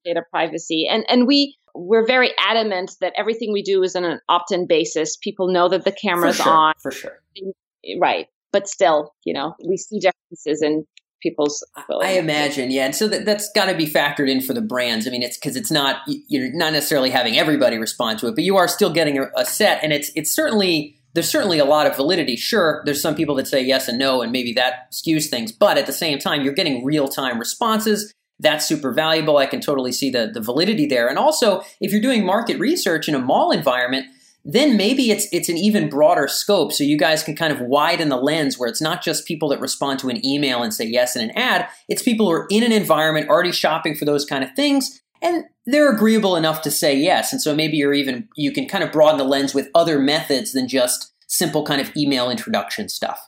data 0.06 0.22
privacy, 0.30 0.88
and 0.88 1.04
and 1.10 1.26
we 1.26 1.58
we're 1.74 2.06
very 2.06 2.34
adamant 2.38 2.92
that 3.02 3.14
everything 3.18 3.52
we 3.52 3.64
do 3.64 3.82
is 3.84 3.96
on 3.96 4.04
an 4.04 4.20
opt-in 4.30 4.68
basis. 4.68 5.18
People 5.18 5.52
know 5.52 5.70
that 5.70 5.86
the 5.86 5.92
camera's 5.92 6.38
for 6.38 6.44
sure, 6.44 6.54
on, 6.54 6.74
for 6.80 6.92
sure, 6.92 7.20
right? 8.00 8.28
But 8.52 8.68
still, 8.68 9.14
you 9.26 9.34
know, 9.34 9.56
we 9.68 9.78
see 9.78 10.00
differences 10.00 10.62
in 10.62 10.86
people's 11.22 11.66
I 12.02 12.12
imagine, 12.14 12.72
yeah. 12.72 12.86
And 12.86 12.96
so 12.96 13.08
that, 13.08 13.26
that's 13.26 13.52
got 13.54 13.66
to 13.66 13.76
be 13.76 13.86
factored 13.86 14.30
in 14.30 14.42
for 14.42 14.54
the 14.54 14.62
brands. 14.62 15.08
I 15.08 15.12
mean, 15.12 15.24
it's 15.24 15.38
because 15.38 15.56
it's 15.56 15.72
not 15.72 16.02
you're 16.08 16.52
not 16.54 16.74
necessarily 16.74 17.10
having 17.10 17.38
everybody 17.38 17.78
respond 17.78 18.20
to 18.20 18.28
it, 18.28 18.36
but 18.36 18.44
you 18.44 18.58
are 18.58 18.68
still 18.68 18.92
getting 18.92 19.18
a, 19.18 19.30
a, 19.36 19.46
set, 19.46 19.84
and 19.84 19.94
it's 19.94 20.12
it's 20.16 20.32
certainly 20.32 20.98
there's 21.14 21.30
certainly 21.30 21.60
a 21.60 21.66
lot 21.66 21.88
of 21.88 21.96
validity. 21.96 22.36
Sure, 22.36 22.82
there's 22.86 23.02
some 23.02 23.16
people 23.16 23.36
that 23.36 23.48
say 23.48 23.62
yes 23.62 23.88
and 23.88 23.98
no, 23.98 24.22
and 24.22 24.32
maybe 24.32 24.54
that 24.54 24.92
skews 24.92 25.30
things, 25.30 25.52
but 25.52 25.78
at 25.78 25.86
the 25.86 25.94
same 25.94 26.20
time, 26.20 26.44
you're 26.44 26.54
getting 26.54 26.84
real 26.84 27.08
time 27.08 27.40
responses. 27.40 28.14
That's 28.42 28.66
super 28.66 28.94
valuable. 28.94 29.38
I 29.38 29.48
can 29.48 29.62
totally 29.62 29.92
see 29.92 30.10
the 30.10 30.32
the 30.34 30.42
validity 30.42 30.86
there, 30.86 31.08
and 31.08 31.18
also 31.18 31.62
if 31.82 31.92
you're 31.92 32.02
doing 32.02 32.26
market 32.26 32.60
research 32.60 33.08
in 33.08 33.16
a 33.16 33.20
mall 33.20 33.52
environment 33.52 34.06
then 34.52 34.78
maybe 34.78 35.12
it's 35.12 35.28
it's 35.32 35.50
an 35.50 35.58
even 35.58 35.90
broader 35.90 36.28
scope 36.28 36.74
so 36.74 36.84
you 36.84 36.98
guys 36.98 37.24
can 37.24 37.36
kind 37.36 37.54
of 37.54 37.62
widen 37.62 38.10
the 38.10 38.18
lens 38.18 38.58
where 38.58 38.70
it's 38.70 38.82
not 38.82 39.04
just 39.04 39.28
people 39.28 39.50
that 39.50 39.60
respond 39.60 40.00
to 40.00 40.10
an 40.10 40.26
email 40.26 40.64
and 40.64 40.74
say 40.74 40.86
yes 40.86 41.16
in 41.16 41.22
an 41.22 41.38
ad. 41.38 41.68
It's 41.88 42.02
people 42.02 42.26
who 42.26 42.32
are 42.34 42.48
in 42.50 42.64
an 42.64 42.72
environment 42.72 43.30
already 43.30 43.52
shopping 43.52 43.96
for 43.96 44.06
those 44.06 44.26
kind 44.26 44.44
of 44.44 44.50
things 44.56 45.02
and 45.22 45.44
they're 45.66 45.94
agreeable 45.94 46.36
enough 46.36 46.62
to 46.64 46.72
say 46.72 46.96
yes. 46.96 47.32
And 47.32 47.42
so 47.42 47.54
maybe 47.54 47.78
you're 47.78 47.94
even 47.94 48.28
you 48.36 48.52
can 48.52 48.68
kind 48.68 48.84
of 48.84 48.92
broaden 48.92 49.18
the 49.18 49.24
lens 49.24 49.54
with 49.54 49.70
other 49.76 50.00
methods 50.00 50.54
than 50.54 50.68
just 50.68 51.14
simple 51.28 51.64
kind 51.64 51.82
of 51.82 51.96
email 51.96 52.30
introduction 52.32 52.90
stuff. 52.90 53.20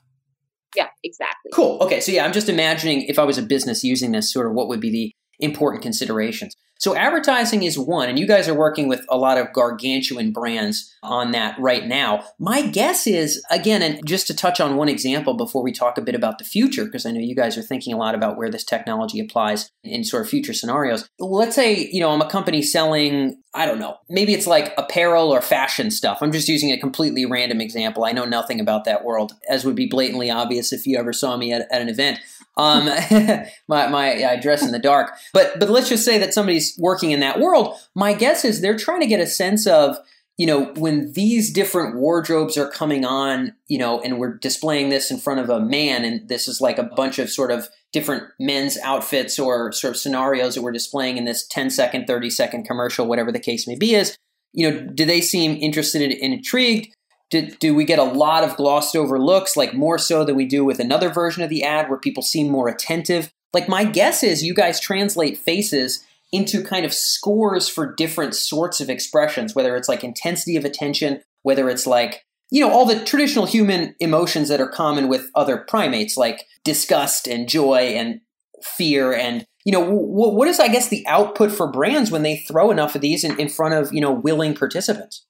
Yeah 0.75 0.87
exactly. 1.03 1.51
Cool. 1.53 1.77
Okay 1.81 1.99
so 1.99 2.11
yeah 2.11 2.25
i'm 2.25 2.33
just 2.33 2.49
imagining 2.49 3.03
if 3.03 3.19
i 3.19 3.23
was 3.23 3.37
a 3.37 3.43
business 3.43 3.83
using 3.83 4.11
this 4.11 4.31
sort 4.31 4.47
of 4.47 4.53
what 4.53 4.67
would 4.67 4.79
be 4.79 4.89
the 4.89 5.11
important 5.41 5.83
considerations. 5.83 6.55
So 6.81 6.95
advertising 6.95 7.61
is 7.61 7.77
one, 7.77 8.09
and 8.09 8.17
you 8.17 8.25
guys 8.25 8.47
are 8.47 8.55
working 8.55 8.87
with 8.87 9.05
a 9.07 9.15
lot 9.15 9.37
of 9.37 9.53
gargantuan 9.53 10.31
brands 10.31 10.91
on 11.03 11.29
that 11.29 11.55
right 11.59 11.85
now. 11.85 12.23
My 12.39 12.63
guess 12.65 13.05
is, 13.05 13.39
again, 13.51 13.83
and 13.83 14.03
just 14.03 14.25
to 14.27 14.35
touch 14.35 14.59
on 14.59 14.77
one 14.77 14.89
example 14.89 15.35
before 15.35 15.61
we 15.61 15.71
talk 15.71 15.99
a 15.99 16.01
bit 16.01 16.15
about 16.15 16.39
the 16.39 16.43
future, 16.43 16.83
because 16.85 17.05
I 17.05 17.11
know 17.11 17.19
you 17.19 17.35
guys 17.35 17.55
are 17.55 17.61
thinking 17.61 17.93
a 17.93 17.97
lot 17.97 18.15
about 18.15 18.35
where 18.35 18.49
this 18.49 18.63
technology 18.63 19.19
applies 19.19 19.69
in 19.83 20.03
sort 20.03 20.23
of 20.23 20.29
future 20.29 20.53
scenarios. 20.53 21.07
Let's 21.19 21.55
say, 21.55 21.87
you 21.91 21.99
know, 21.99 22.09
I'm 22.09 22.21
a 22.21 22.27
company 22.27 22.63
selling, 22.63 23.39
I 23.53 23.67
don't 23.67 23.77
know, 23.77 23.97
maybe 24.09 24.33
it's 24.33 24.47
like 24.47 24.73
apparel 24.75 25.29
or 25.29 25.41
fashion 25.41 25.91
stuff. 25.91 26.17
I'm 26.21 26.31
just 26.31 26.47
using 26.47 26.71
a 26.71 26.79
completely 26.79 27.27
random 27.27 27.61
example. 27.61 28.05
I 28.05 28.11
know 28.11 28.25
nothing 28.25 28.59
about 28.59 28.85
that 28.85 29.05
world, 29.05 29.33
as 29.47 29.63
would 29.65 29.75
be 29.75 29.85
blatantly 29.85 30.31
obvious 30.31 30.73
if 30.73 30.87
you 30.87 30.97
ever 30.97 31.13
saw 31.13 31.37
me 31.37 31.53
at, 31.53 31.71
at 31.71 31.79
an 31.79 31.89
event. 31.89 32.21
Um, 32.61 32.85
my 33.67 33.87
my 33.87 34.23
I 34.23 34.39
dress 34.39 34.63
in 34.63 34.71
the 34.71 34.79
dark, 34.79 35.11
but 35.33 35.59
but 35.59 35.69
let's 35.69 35.89
just 35.89 36.05
say 36.05 36.17
that 36.19 36.33
somebody's 36.33 36.77
working 36.79 37.11
in 37.11 37.19
that 37.21 37.39
world. 37.39 37.75
My 37.95 38.13
guess 38.13 38.45
is 38.45 38.61
they're 38.61 38.77
trying 38.77 39.01
to 39.01 39.07
get 39.07 39.19
a 39.19 39.27
sense 39.27 39.65
of 39.65 39.97
you 40.37 40.45
know 40.45 40.65
when 40.75 41.11
these 41.13 41.51
different 41.51 41.95
wardrobes 41.97 42.57
are 42.57 42.69
coming 42.69 43.03
on, 43.03 43.53
you 43.67 43.79
know, 43.79 43.99
and 44.01 44.19
we're 44.19 44.37
displaying 44.37 44.89
this 44.89 45.09
in 45.09 45.17
front 45.17 45.39
of 45.39 45.49
a 45.49 45.59
man, 45.59 46.05
and 46.05 46.29
this 46.29 46.47
is 46.47 46.61
like 46.61 46.77
a 46.77 46.83
bunch 46.83 47.17
of 47.17 47.29
sort 47.29 47.51
of 47.51 47.67
different 47.91 48.23
men's 48.39 48.77
outfits 48.83 49.39
or 49.39 49.71
sort 49.71 49.95
of 49.95 49.99
scenarios 49.99 50.55
that 50.55 50.61
we're 50.61 50.71
displaying 50.71 51.17
in 51.17 51.25
this 51.25 51.45
10 51.47 51.69
second, 51.71 52.05
30 52.05 52.29
second 52.29 52.63
commercial, 52.63 53.07
whatever 53.07 53.31
the 53.31 53.39
case 53.39 53.67
may 53.67 53.75
be. 53.75 53.95
Is 53.95 54.15
you 54.53 54.69
know, 54.69 54.81
do 54.81 55.05
they 55.05 55.21
seem 55.21 55.57
interested 55.61 56.01
and 56.01 56.33
intrigued? 56.33 56.93
Do, 57.31 57.49
do 57.49 57.73
we 57.73 57.85
get 57.85 57.97
a 57.97 58.03
lot 58.03 58.43
of 58.43 58.55
glossed 58.57 58.95
over 58.95 59.17
looks, 59.17 59.57
like 59.57 59.73
more 59.73 59.97
so 59.97 60.23
than 60.23 60.35
we 60.35 60.45
do 60.45 60.63
with 60.63 60.79
another 60.79 61.09
version 61.09 61.41
of 61.41 61.49
the 61.49 61.63
ad 61.63 61.89
where 61.89 61.97
people 61.97 62.21
seem 62.21 62.49
more 62.49 62.67
attentive? 62.67 63.31
Like, 63.53 63.67
my 63.67 63.85
guess 63.85 64.21
is 64.21 64.43
you 64.43 64.53
guys 64.53 64.79
translate 64.79 65.37
faces 65.37 66.05
into 66.31 66.63
kind 66.63 66.85
of 66.85 66.93
scores 66.93 67.67
for 67.67 67.95
different 67.95 68.35
sorts 68.35 68.79
of 68.79 68.89
expressions, 68.89 69.55
whether 69.55 69.75
it's 69.75 69.89
like 69.89 70.03
intensity 70.03 70.55
of 70.55 70.65
attention, 70.65 71.21
whether 71.41 71.69
it's 71.69 71.87
like, 71.87 72.25
you 72.51 72.61
know, 72.61 72.71
all 72.71 72.85
the 72.85 73.03
traditional 73.03 73.45
human 73.45 73.95
emotions 73.99 74.49
that 74.49 74.61
are 74.61 74.69
common 74.69 75.07
with 75.07 75.29
other 75.33 75.57
primates, 75.57 76.17
like 76.17 76.45
disgust 76.63 77.27
and 77.27 77.49
joy 77.49 77.93
and 77.95 78.21
fear 78.63 79.13
and 79.13 79.45
you 79.65 79.71
know 79.71 79.83
what 79.83 80.47
is 80.47 80.59
i 80.59 80.67
guess 80.67 80.89
the 80.89 81.05
output 81.07 81.51
for 81.51 81.71
brands 81.71 82.11
when 82.11 82.23
they 82.23 82.37
throw 82.47 82.71
enough 82.71 82.95
of 82.95 83.01
these 83.01 83.23
in, 83.23 83.39
in 83.39 83.49
front 83.49 83.73
of 83.73 83.91
you 83.93 84.01
know 84.01 84.11
willing 84.11 84.53
participants 84.53 85.25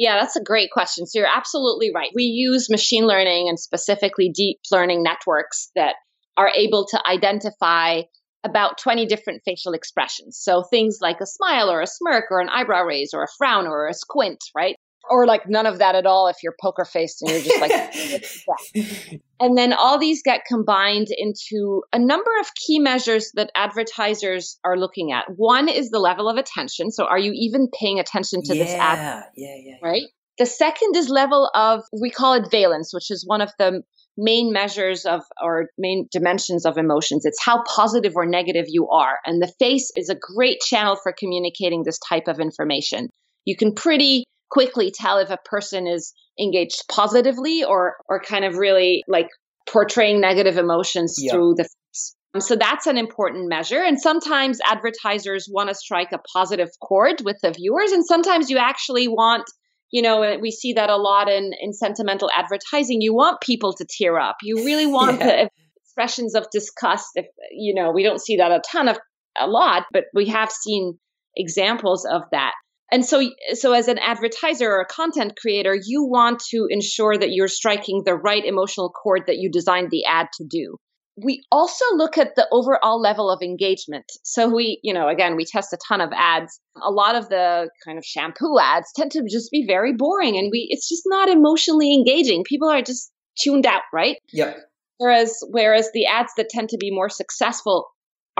yeah, 0.00 0.18
that's 0.18 0.34
a 0.34 0.42
great 0.42 0.70
question. 0.70 1.04
So 1.04 1.18
you're 1.18 1.28
absolutely 1.28 1.90
right. 1.94 2.08
We 2.14 2.22
use 2.22 2.70
machine 2.70 3.06
learning 3.06 3.50
and 3.50 3.60
specifically 3.60 4.30
deep 4.34 4.56
learning 4.72 5.02
networks 5.02 5.70
that 5.76 5.96
are 6.38 6.48
able 6.48 6.86
to 6.86 7.02
identify 7.06 8.00
about 8.42 8.78
20 8.78 9.04
different 9.04 9.42
facial 9.44 9.74
expressions. 9.74 10.38
So 10.40 10.62
things 10.62 11.00
like 11.02 11.20
a 11.20 11.26
smile 11.26 11.70
or 11.70 11.82
a 11.82 11.86
smirk 11.86 12.30
or 12.30 12.40
an 12.40 12.48
eyebrow 12.48 12.84
raise 12.84 13.10
or 13.12 13.24
a 13.24 13.32
frown 13.36 13.66
or 13.66 13.88
a 13.88 13.92
squint, 13.92 14.42
right? 14.56 14.76
Or 15.10 15.26
like 15.26 15.48
none 15.48 15.66
of 15.66 15.78
that 15.78 15.94
at 15.94 16.06
all 16.06 16.28
if 16.28 16.36
you're 16.42 16.54
poker 16.60 16.84
faced 16.84 17.20
and 17.20 17.30
you're 17.30 17.42
just 17.42 17.60
like 17.60 19.20
and 19.40 19.58
then 19.58 19.72
all 19.72 19.98
these 19.98 20.22
get 20.22 20.42
combined 20.46 21.08
into 21.10 21.82
a 21.92 21.98
number 21.98 22.30
of 22.40 22.54
key 22.54 22.78
measures 22.78 23.32
that 23.34 23.50
advertisers 23.54 24.58
are 24.64 24.78
looking 24.78 25.12
at. 25.12 25.24
One 25.36 25.68
is 25.68 25.90
the 25.90 25.98
level 25.98 26.28
of 26.28 26.36
attention. 26.36 26.90
So 26.90 27.04
are 27.04 27.18
you 27.18 27.32
even 27.34 27.68
paying 27.68 27.98
attention 27.98 28.42
to 28.44 28.56
yeah, 28.56 28.64
this 28.64 28.74
ad? 28.74 29.24
Yeah, 29.36 29.54
yeah 29.54 29.56
yeah. 29.64 29.76
right? 29.82 30.04
The 30.38 30.46
second 30.46 30.96
is 30.96 31.08
level 31.08 31.50
of 31.54 31.82
we 32.00 32.10
call 32.10 32.34
it 32.34 32.50
valence 32.50 32.94
which 32.94 33.10
is 33.10 33.24
one 33.26 33.40
of 33.40 33.50
the 33.58 33.82
main 34.16 34.52
measures 34.52 35.04
of 35.06 35.22
or 35.42 35.68
main 35.78 36.06
dimensions 36.12 36.66
of 36.66 36.78
emotions. 36.78 37.24
It's 37.24 37.42
how 37.42 37.62
positive 37.64 38.14
or 38.16 38.26
negative 38.26 38.66
you 38.68 38.88
are. 38.90 39.18
And 39.26 39.42
the 39.42 39.52
face 39.58 39.90
is 39.96 40.08
a 40.08 40.14
great 40.14 40.60
channel 40.60 40.96
for 41.02 41.12
communicating 41.12 41.82
this 41.84 41.98
type 41.98 42.28
of 42.28 42.38
information. 42.38 43.08
You 43.44 43.56
can 43.56 43.74
pretty 43.74 44.24
quickly 44.50 44.92
tell 44.94 45.18
if 45.18 45.30
a 45.30 45.38
person 45.44 45.86
is 45.86 46.12
engaged 46.38 46.82
positively 46.90 47.64
or 47.64 47.96
or 48.08 48.20
kind 48.20 48.44
of 48.44 48.56
really 48.56 49.02
like 49.08 49.28
portraying 49.68 50.20
negative 50.20 50.56
emotions 50.56 51.16
yep. 51.18 51.32
through 51.32 51.54
the 51.56 51.64
face. 51.64 52.16
Um, 52.34 52.40
so 52.40 52.56
that's 52.56 52.86
an 52.86 52.96
important 52.96 53.48
measure. 53.48 53.82
And 53.82 54.00
sometimes 54.00 54.58
advertisers 54.64 55.48
want 55.50 55.68
to 55.68 55.74
strike 55.74 56.12
a 56.12 56.20
positive 56.32 56.68
chord 56.80 57.22
with 57.24 57.38
the 57.42 57.52
viewers. 57.52 57.92
And 57.92 58.04
sometimes 58.06 58.50
you 58.50 58.58
actually 58.58 59.08
want, 59.08 59.44
you 59.90 60.02
know, 60.02 60.38
we 60.40 60.50
see 60.50 60.74
that 60.74 60.90
a 60.90 60.96
lot 60.96 61.28
in, 61.28 61.52
in 61.60 61.72
sentimental 61.72 62.30
advertising. 62.36 63.00
You 63.00 63.14
want 63.14 63.40
people 63.40 63.72
to 63.74 63.86
tear 63.98 64.18
up. 64.18 64.36
You 64.42 64.64
really 64.64 64.86
want 64.98 65.18
yeah. 65.20 65.26
the 65.26 65.50
expressions 65.84 66.34
of 66.34 66.46
disgust. 66.52 67.08
If, 67.14 67.26
you 67.52 67.74
know, 67.74 67.90
we 67.92 68.02
don't 68.02 68.20
see 68.20 68.36
that 68.36 68.52
a 68.52 68.60
ton 68.70 68.88
of, 68.88 68.98
a 69.38 69.46
lot, 69.46 69.84
but 69.92 70.04
we 70.12 70.26
have 70.26 70.50
seen 70.50 70.98
examples 71.36 72.04
of 72.04 72.22
that. 72.32 72.52
And 72.92 73.04
so, 73.04 73.22
so 73.54 73.72
as 73.72 73.88
an 73.88 73.98
advertiser 73.98 74.68
or 74.68 74.80
a 74.80 74.86
content 74.86 75.34
creator, 75.40 75.74
you 75.74 76.04
want 76.04 76.40
to 76.50 76.66
ensure 76.68 77.16
that 77.16 77.30
you're 77.30 77.48
striking 77.48 78.02
the 78.04 78.14
right 78.14 78.44
emotional 78.44 78.90
chord 78.90 79.22
that 79.26 79.36
you 79.36 79.50
designed 79.50 79.90
the 79.90 80.04
ad 80.06 80.26
to 80.38 80.44
do. 80.48 80.76
We 81.22 81.42
also 81.52 81.84
look 81.94 82.16
at 82.18 82.34
the 82.34 82.48
overall 82.50 83.00
level 83.00 83.30
of 83.30 83.42
engagement. 83.42 84.06
So 84.24 84.48
we, 84.48 84.80
you 84.82 84.94
know, 84.94 85.08
again, 85.08 85.36
we 85.36 85.44
test 85.44 85.72
a 85.72 85.78
ton 85.86 86.00
of 86.00 86.10
ads. 86.14 86.58
A 86.82 86.90
lot 86.90 87.14
of 87.14 87.28
the 87.28 87.68
kind 87.84 87.98
of 87.98 88.04
shampoo 88.04 88.58
ads 88.60 88.90
tend 88.96 89.12
to 89.12 89.22
just 89.30 89.50
be 89.50 89.64
very 89.66 89.92
boring 89.94 90.36
and 90.36 90.48
we, 90.50 90.66
it's 90.70 90.88
just 90.88 91.02
not 91.06 91.28
emotionally 91.28 91.92
engaging. 91.92 92.42
People 92.44 92.70
are 92.70 92.82
just 92.82 93.12
tuned 93.38 93.66
out, 93.66 93.82
right? 93.92 94.16
Yep. 94.32 94.56
Whereas, 94.98 95.38
whereas 95.48 95.90
the 95.92 96.06
ads 96.06 96.32
that 96.36 96.48
tend 96.48 96.70
to 96.70 96.78
be 96.78 96.90
more 96.90 97.08
successful 97.08 97.88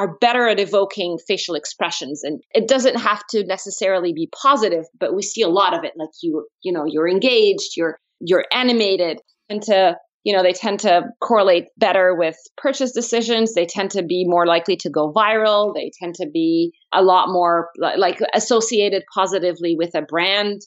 are 0.01 0.17
better 0.19 0.49
at 0.49 0.59
evoking 0.59 1.19
facial 1.29 1.55
expressions. 1.55 2.25
And 2.25 2.41
it 2.53 2.67
doesn't 2.67 2.99
have 2.99 3.23
to 3.31 3.45
necessarily 3.45 4.15
be 4.15 4.31
positive 4.43 4.87
but 4.99 5.15
we 5.15 5.23
see 5.23 5.43
a 5.43 5.49
lot 5.49 5.77
of 5.77 5.85
it. 5.85 5.93
Like 5.97 6.09
you 6.23 6.47
you 6.63 6.73
know 6.73 6.85
you're 6.87 7.09
engaged 7.09 7.77
you're 7.77 7.99
you're 8.21 8.47
animated. 8.51 9.21
And 9.51 9.61
to 9.63 9.97
you 10.25 10.35
know 10.35 10.43
they 10.43 10.55
tend 10.55 10.81
to 10.81 11.03
correlate 11.21 11.65
better 11.77 12.15
with 12.17 12.37
purchase 12.57 12.93
decisions. 12.93 13.53
They 13.53 13.67
tend 13.67 13.91
to 13.91 14.03
be 14.03 14.25
more 14.27 14.47
likely 14.47 14.77
to 14.77 14.91
go 14.91 15.13
viral. 15.13 15.75
They 15.75 15.93
tend 16.03 16.15
to 16.15 16.29
be 16.33 16.73
a 16.95 17.03
lot 17.03 17.29
more 17.29 17.69
like 17.77 18.21
associated 18.35 19.03
positively 19.15 19.77
with 19.77 19.95
a 19.95 20.03
brand 20.03 20.63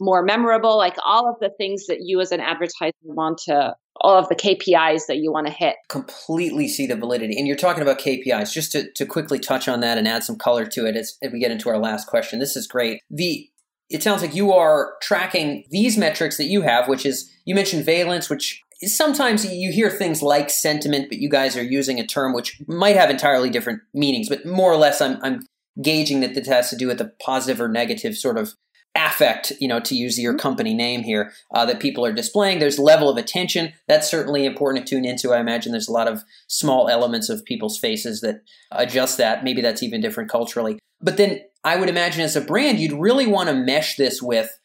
more 0.00 0.22
memorable 0.22 0.76
like 0.76 0.96
all 1.04 1.28
of 1.28 1.36
the 1.40 1.50
things 1.58 1.86
that 1.86 1.98
you 2.00 2.20
as 2.20 2.32
an 2.32 2.40
advertiser 2.40 2.94
want 3.02 3.38
to 3.46 3.74
all 4.00 4.16
of 4.16 4.28
the 4.28 4.36
KPIs 4.36 5.06
that 5.08 5.16
you 5.16 5.32
want 5.32 5.46
to 5.48 5.52
hit. 5.52 5.74
Completely 5.88 6.68
see 6.68 6.86
the 6.86 6.96
validity. 6.96 7.36
And 7.36 7.48
you're 7.48 7.56
talking 7.56 7.82
about 7.82 7.98
KPIs. 7.98 8.52
Just 8.52 8.72
to, 8.72 8.90
to 8.92 9.04
quickly 9.04 9.38
touch 9.40 9.66
on 9.66 9.80
that 9.80 9.98
and 9.98 10.06
add 10.06 10.22
some 10.22 10.36
color 10.36 10.66
to 10.66 10.86
it 10.86 10.96
as, 10.96 11.18
as 11.22 11.32
we 11.32 11.40
get 11.40 11.50
into 11.50 11.68
our 11.68 11.78
last 11.78 12.06
question. 12.06 12.38
This 12.38 12.56
is 12.56 12.66
great. 12.66 13.00
The 13.10 13.48
it 13.90 14.02
sounds 14.02 14.20
like 14.20 14.34
you 14.34 14.52
are 14.52 14.94
tracking 15.00 15.64
these 15.70 15.96
metrics 15.96 16.36
that 16.36 16.44
you 16.44 16.60
have, 16.60 16.88
which 16.88 17.06
is 17.06 17.30
you 17.46 17.54
mentioned 17.54 17.86
valence, 17.86 18.28
which 18.28 18.62
sometimes 18.82 19.50
you 19.50 19.72
hear 19.72 19.90
things 19.90 20.22
like 20.22 20.50
sentiment, 20.50 21.08
but 21.08 21.18
you 21.18 21.30
guys 21.30 21.56
are 21.56 21.62
using 21.62 21.98
a 21.98 22.06
term 22.06 22.34
which 22.34 22.60
might 22.66 22.96
have 22.96 23.08
entirely 23.08 23.48
different 23.48 23.80
meanings. 23.94 24.28
But 24.28 24.44
more 24.44 24.70
or 24.70 24.76
less, 24.76 25.00
I'm, 25.00 25.18
I'm 25.22 25.46
gauging 25.80 26.20
that 26.20 26.34
this 26.34 26.46
has 26.48 26.70
to 26.70 26.76
do 26.76 26.86
with 26.86 26.98
the 26.98 27.12
positive 27.20 27.60
or 27.60 27.68
negative 27.68 28.16
sort 28.16 28.36
of 28.36 28.54
affect, 28.94 29.52
you 29.60 29.68
know, 29.68 29.80
to 29.80 29.94
use 29.94 30.18
your 30.18 30.32
mm-hmm. 30.32 30.40
company 30.40 30.74
name 30.74 31.02
here, 31.02 31.32
uh, 31.54 31.64
that 31.66 31.80
people 31.80 32.04
are 32.04 32.12
displaying. 32.12 32.58
There's 32.58 32.78
level 32.78 33.08
of 33.08 33.16
attention. 33.16 33.72
That's 33.86 34.10
certainly 34.10 34.44
important 34.44 34.86
to 34.86 34.94
tune 34.94 35.04
into. 35.04 35.32
I 35.32 35.40
imagine 35.40 35.72
there's 35.72 35.88
a 35.88 35.92
lot 35.92 36.08
of 36.08 36.24
small 36.46 36.88
elements 36.88 37.28
of 37.28 37.44
people's 37.44 37.78
faces 37.78 38.20
that 38.22 38.42
adjust 38.72 39.18
that. 39.18 39.44
Maybe 39.44 39.60
that's 39.60 39.82
even 39.82 40.00
different 40.00 40.30
culturally. 40.30 40.78
But 41.00 41.16
then 41.16 41.40
I 41.64 41.76
would 41.76 41.88
imagine 41.88 42.22
as 42.22 42.36
a 42.36 42.40
brand, 42.40 42.80
you'd 42.80 42.92
really 42.92 43.26
want 43.26 43.48
to 43.48 43.54
mesh 43.54 43.96
this 43.96 44.20
with 44.22 44.58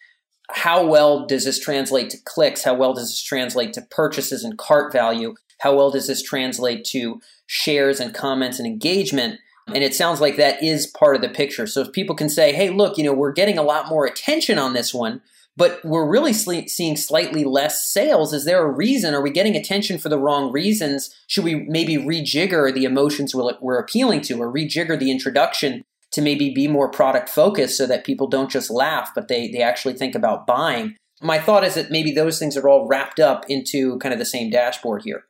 how 0.52 0.86
well 0.86 1.26
does 1.26 1.46
this 1.46 1.60
translate 1.60 2.10
to 2.12 2.18
clicks? 2.26 2.64
How 2.64 2.74
well 2.74 2.94
does 2.94 3.10
this 3.10 3.24
translate 3.24 3.74
to 3.74 3.82
purchases 3.82 4.44
and 4.44 4.58
cart 4.58 4.92
value? 4.92 5.36
How 5.60 5.76
well 5.76 5.92
does 5.92 6.08
this 6.08 6.22
translate 6.22 6.84
to 6.86 7.22
shares 7.46 8.00
and 8.00 8.14
comments 8.14 8.60
and 8.60 8.68
engagement? 8.68 9.40
And 9.68 9.84
it 9.84 9.94
sounds 9.94 10.20
like 10.20 10.36
that 10.38 10.62
is 10.62 10.88
part 10.88 11.16
of 11.16 11.22
the 11.22 11.30
picture. 11.30 11.66
So 11.68 11.82
if 11.82 11.92
people 11.92 12.16
can 12.16 12.30
say, 12.30 12.54
hey, 12.54 12.70
look, 12.70 12.98
you 12.98 13.04
know, 13.04 13.14
we're 13.14 13.32
getting 13.32 13.58
a 13.58 13.64
lot 13.64 13.88
more 13.88 14.06
attention 14.06 14.60
on 14.60 14.74
this 14.74 14.94
one, 14.94 15.22
but 15.56 15.80
we're 15.84 16.10
really 16.10 16.34
sl- 16.34 16.68
seeing 16.68 16.98
slightly 16.98 17.44
less 17.44 17.86
sales. 17.88 18.34
Is 18.34 18.46
there 18.46 18.66
a 18.66 18.70
reason? 18.70 19.14
Are 19.14 19.22
we 19.22 19.30
getting 19.30 19.56
attention 19.56 20.00
for 20.00 20.10
the 20.10 20.20
wrong 20.20 20.52
reasons? 20.52 21.16
Should 21.28 21.44
we 21.46 21.56
maybe 21.56 21.96
rejigger 21.96 22.74
the 22.74 22.84
emotions 22.84 23.34
we're, 23.34 23.54
we're 23.62 23.80
appealing 23.80 24.22
to 24.22 24.42
or 24.42 24.52
rejigger 24.52 25.00
the 25.00 25.12
introduction 25.12 25.84
to 26.12 26.22
maybe 26.22 26.54
be 26.54 26.68
more 26.68 26.90
product 26.90 27.30
focused 27.30 27.78
so 27.78 27.88
that 27.88 28.06
people 28.06 28.28
don't 28.28 28.52
just 28.52 28.70
laugh, 28.70 29.12
but 29.16 29.28
they, 29.28 29.48
they 29.48 29.62
actually 29.62 29.94
think 29.94 30.14
about 30.14 30.46
buying? 30.46 30.96
My 31.22 31.40
thought 31.40 31.64
is 31.64 31.76
that 31.76 31.90
maybe 31.90 32.12
those 32.12 32.38
things 32.38 32.58
are 32.58 32.68
all 32.68 32.88
wrapped 32.88 33.20
up 33.20 33.46
into 33.48 33.98
kind 34.00 34.12
of 34.12 34.20
the 34.20 34.26
same 34.26 34.50
dashboard 34.50 35.04
here. 35.04 35.24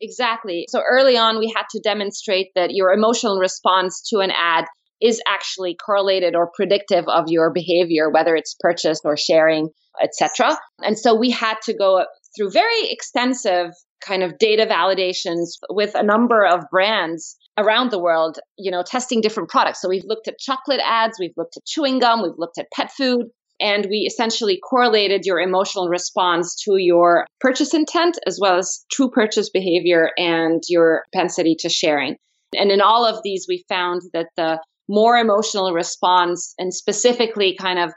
Exactly. 0.00 0.66
So 0.68 0.82
early 0.88 1.16
on, 1.16 1.38
we 1.38 1.52
had 1.54 1.64
to 1.70 1.80
demonstrate 1.80 2.48
that 2.54 2.70
your 2.72 2.92
emotional 2.92 3.38
response 3.38 4.02
to 4.10 4.18
an 4.18 4.30
ad 4.30 4.64
is 5.00 5.20
actually 5.26 5.76
correlated 5.76 6.34
or 6.34 6.50
predictive 6.54 7.04
of 7.08 7.24
your 7.28 7.52
behavior, 7.52 8.10
whether 8.10 8.34
it's 8.34 8.56
purchase 8.58 9.00
or 9.04 9.16
sharing, 9.16 9.68
etc. 10.02 10.56
And 10.80 10.98
so 10.98 11.14
we 11.14 11.30
had 11.30 11.56
to 11.64 11.76
go 11.76 12.04
through 12.36 12.50
very 12.50 12.90
extensive 12.90 13.70
kind 14.04 14.22
of 14.22 14.38
data 14.38 14.66
validations 14.66 15.50
with 15.70 15.94
a 15.94 16.02
number 16.02 16.44
of 16.44 16.64
brands 16.70 17.36
around 17.56 17.90
the 17.90 18.00
world, 18.00 18.38
you 18.58 18.70
know, 18.70 18.82
testing 18.82 19.20
different 19.20 19.48
products. 19.48 19.80
So 19.80 19.88
we've 19.88 20.04
looked 20.04 20.28
at 20.28 20.38
chocolate 20.38 20.80
ads, 20.84 21.18
we've 21.18 21.36
looked 21.36 21.56
at 21.56 21.64
chewing 21.64 22.00
gum, 22.00 22.22
we've 22.22 22.32
looked 22.36 22.58
at 22.58 22.66
pet 22.72 22.90
food, 22.90 23.26
and 23.60 23.86
we 23.88 23.98
essentially 23.98 24.58
correlated 24.58 25.24
your 25.24 25.38
emotional 25.38 25.88
response 25.88 26.54
to 26.64 26.76
your 26.76 27.26
purchase 27.40 27.72
intent 27.72 28.18
as 28.26 28.38
well 28.40 28.58
as 28.58 28.84
true 28.90 29.10
purchase 29.10 29.50
behavior 29.50 30.10
and 30.16 30.62
your 30.68 31.04
propensity 31.12 31.56
to 31.60 31.68
sharing. 31.68 32.16
And 32.56 32.70
in 32.70 32.80
all 32.80 33.04
of 33.04 33.22
these, 33.22 33.46
we 33.48 33.64
found 33.68 34.02
that 34.12 34.28
the 34.36 34.60
more 34.88 35.16
emotional 35.16 35.72
response 35.72 36.54
and 36.58 36.74
specifically 36.74 37.56
kind 37.58 37.78
of 37.78 37.92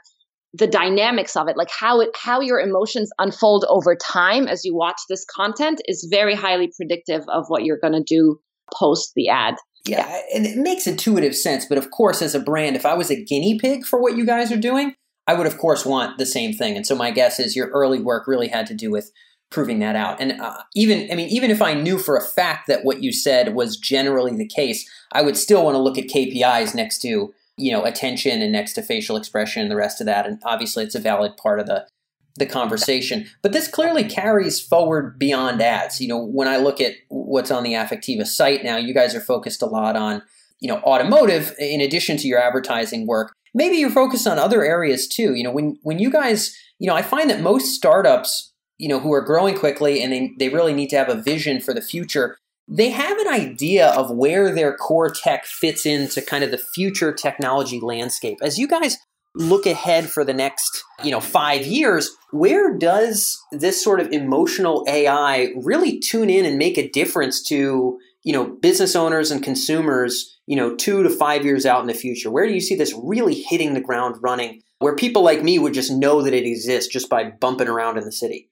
the 0.54 0.66
dynamics 0.66 1.36
of 1.36 1.46
it 1.46 1.58
like 1.58 1.68
how 1.70 2.00
it 2.00 2.08
how 2.16 2.40
your 2.40 2.58
emotions 2.58 3.10
unfold 3.18 3.66
over 3.68 3.94
time 3.94 4.48
as 4.48 4.64
you 4.64 4.74
watch 4.74 4.98
this 5.08 5.24
content 5.36 5.80
is 5.86 6.08
very 6.10 6.34
highly 6.34 6.72
predictive 6.74 7.22
of 7.28 7.44
what 7.48 7.64
you're 7.64 7.78
going 7.78 7.92
to 7.92 8.02
do 8.02 8.40
post 8.74 9.12
the 9.14 9.28
ad 9.28 9.56
yeah, 9.84 10.08
yeah, 10.08 10.20
and 10.34 10.46
it 10.46 10.56
makes 10.56 10.86
intuitive 10.86 11.36
sense 11.36 11.66
but 11.66 11.76
of 11.76 11.90
course 11.90 12.22
as 12.22 12.34
a 12.34 12.40
brand 12.40 12.76
if 12.76 12.86
i 12.86 12.94
was 12.94 13.10
a 13.10 13.22
guinea 13.22 13.58
pig 13.58 13.84
for 13.84 14.00
what 14.00 14.16
you 14.16 14.24
guys 14.24 14.50
are 14.50 14.56
doing 14.56 14.94
i 15.28 15.34
would 15.34 15.46
of 15.46 15.58
course 15.58 15.86
want 15.86 16.18
the 16.18 16.26
same 16.26 16.52
thing. 16.52 16.76
And 16.76 16.84
so 16.84 16.96
my 16.96 17.12
guess 17.12 17.38
is 17.38 17.54
your 17.54 17.68
early 17.68 18.00
work 18.00 18.26
really 18.26 18.48
had 18.48 18.66
to 18.66 18.74
do 18.74 18.90
with 18.90 19.12
proving 19.50 19.78
that 19.78 19.94
out. 19.94 20.20
And 20.20 20.40
uh, 20.40 20.62
even 20.74 21.08
i 21.12 21.14
mean 21.14 21.28
even 21.28 21.50
if 21.52 21.62
i 21.62 21.74
knew 21.74 21.98
for 21.98 22.16
a 22.16 22.24
fact 22.24 22.66
that 22.66 22.84
what 22.84 23.02
you 23.02 23.12
said 23.12 23.54
was 23.54 23.76
generally 23.76 24.34
the 24.34 24.48
case 24.48 24.90
i 25.12 25.22
would 25.22 25.36
still 25.36 25.64
want 25.64 25.74
to 25.74 25.82
look 25.82 25.98
at 25.98 26.08
kpis 26.08 26.74
next 26.74 27.00
to 27.02 27.32
you 27.56 27.72
know 27.72 27.84
attention 27.84 28.42
and 28.42 28.52
next 28.52 28.72
to 28.74 28.82
facial 28.82 29.16
expression 29.16 29.62
and 29.62 29.70
the 29.70 29.76
rest 29.76 30.00
of 30.00 30.06
that. 30.06 30.26
And 30.26 30.40
obviously 30.44 30.84
it's 30.84 30.94
a 30.94 31.00
valid 31.00 31.36
part 31.36 31.60
of 31.60 31.66
the 31.66 31.86
the 32.36 32.46
conversation. 32.46 33.26
But 33.42 33.52
this 33.52 33.66
clearly 33.66 34.04
carries 34.04 34.60
forward 34.60 35.18
beyond 35.18 35.60
ads. 35.60 36.00
You 36.00 36.08
know 36.08 36.22
when 36.22 36.48
i 36.48 36.56
look 36.56 36.80
at 36.80 36.94
what's 37.08 37.50
on 37.50 37.62
the 37.62 37.74
affectiva 37.74 38.26
site 38.26 38.64
now 38.64 38.76
you 38.76 38.94
guys 38.94 39.14
are 39.14 39.20
focused 39.20 39.62
a 39.62 39.66
lot 39.66 39.96
on 39.96 40.22
you 40.60 40.68
know 40.68 40.78
automotive 40.78 41.54
in 41.58 41.80
addition 41.80 42.16
to 42.18 42.28
your 42.28 42.40
advertising 42.40 43.06
work 43.06 43.32
maybe 43.54 43.76
you're 43.76 43.90
focused 43.90 44.26
on 44.26 44.38
other 44.38 44.64
areas 44.64 45.06
too 45.06 45.34
you 45.34 45.42
know 45.42 45.52
when 45.52 45.78
when 45.82 45.98
you 45.98 46.10
guys 46.10 46.54
you 46.78 46.86
know 46.86 46.94
i 46.94 47.02
find 47.02 47.30
that 47.30 47.40
most 47.40 47.74
startups 47.74 48.52
you 48.78 48.88
know 48.88 49.00
who 49.00 49.12
are 49.12 49.20
growing 49.20 49.56
quickly 49.56 50.02
and 50.02 50.12
they, 50.12 50.32
they 50.38 50.48
really 50.48 50.72
need 50.72 50.88
to 50.88 50.96
have 50.96 51.08
a 51.08 51.20
vision 51.20 51.60
for 51.60 51.74
the 51.74 51.82
future 51.82 52.36
they 52.68 52.90
have 52.90 53.18
an 53.18 53.28
idea 53.28 53.88
of 53.88 54.10
where 54.10 54.54
their 54.54 54.76
core 54.76 55.10
tech 55.10 55.46
fits 55.46 55.86
into 55.86 56.20
kind 56.20 56.44
of 56.44 56.50
the 56.50 56.58
future 56.58 57.12
technology 57.12 57.80
landscape. 57.80 58.38
As 58.42 58.58
you 58.58 58.68
guys 58.68 58.98
look 59.34 59.64
ahead 59.64 60.10
for 60.10 60.24
the 60.24 60.34
next, 60.34 60.84
you 61.02 61.10
know, 61.10 61.20
5 61.20 61.66
years, 61.66 62.10
where 62.30 62.76
does 62.76 63.38
this 63.52 63.82
sort 63.82 64.00
of 64.00 64.12
emotional 64.12 64.84
AI 64.86 65.52
really 65.56 65.98
tune 65.98 66.28
in 66.28 66.44
and 66.44 66.58
make 66.58 66.76
a 66.76 66.90
difference 66.90 67.42
to, 67.44 67.98
you 68.24 68.32
know, 68.32 68.44
business 68.44 68.96
owners 68.96 69.30
and 69.30 69.42
consumers, 69.42 70.38
you 70.46 70.56
know, 70.56 70.74
2 70.74 71.02
to 71.02 71.10
5 71.10 71.44
years 71.44 71.64
out 71.64 71.80
in 71.80 71.86
the 71.86 71.94
future? 71.94 72.30
Where 72.30 72.46
do 72.46 72.52
you 72.52 72.60
see 72.60 72.74
this 72.74 72.94
really 73.02 73.34
hitting 73.34 73.74
the 73.74 73.80
ground 73.80 74.16
running 74.20 74.62
where 74.80 74.96
people 74.96 75.22
like 75.22 75.42
me 75.42 75.58
would 75.58 75.74
just 75.74 75.92
know 75.92 76.22
that 76.22 76.34
it 76.34 76.46
exists 76.46 76.92
just 76.92 77.08
by 77.08 77.30
bumping 77.40 77.68
around 77.68 77.98
in 77.98 78.04
the 78.04 78.12
city? 78.12 78.50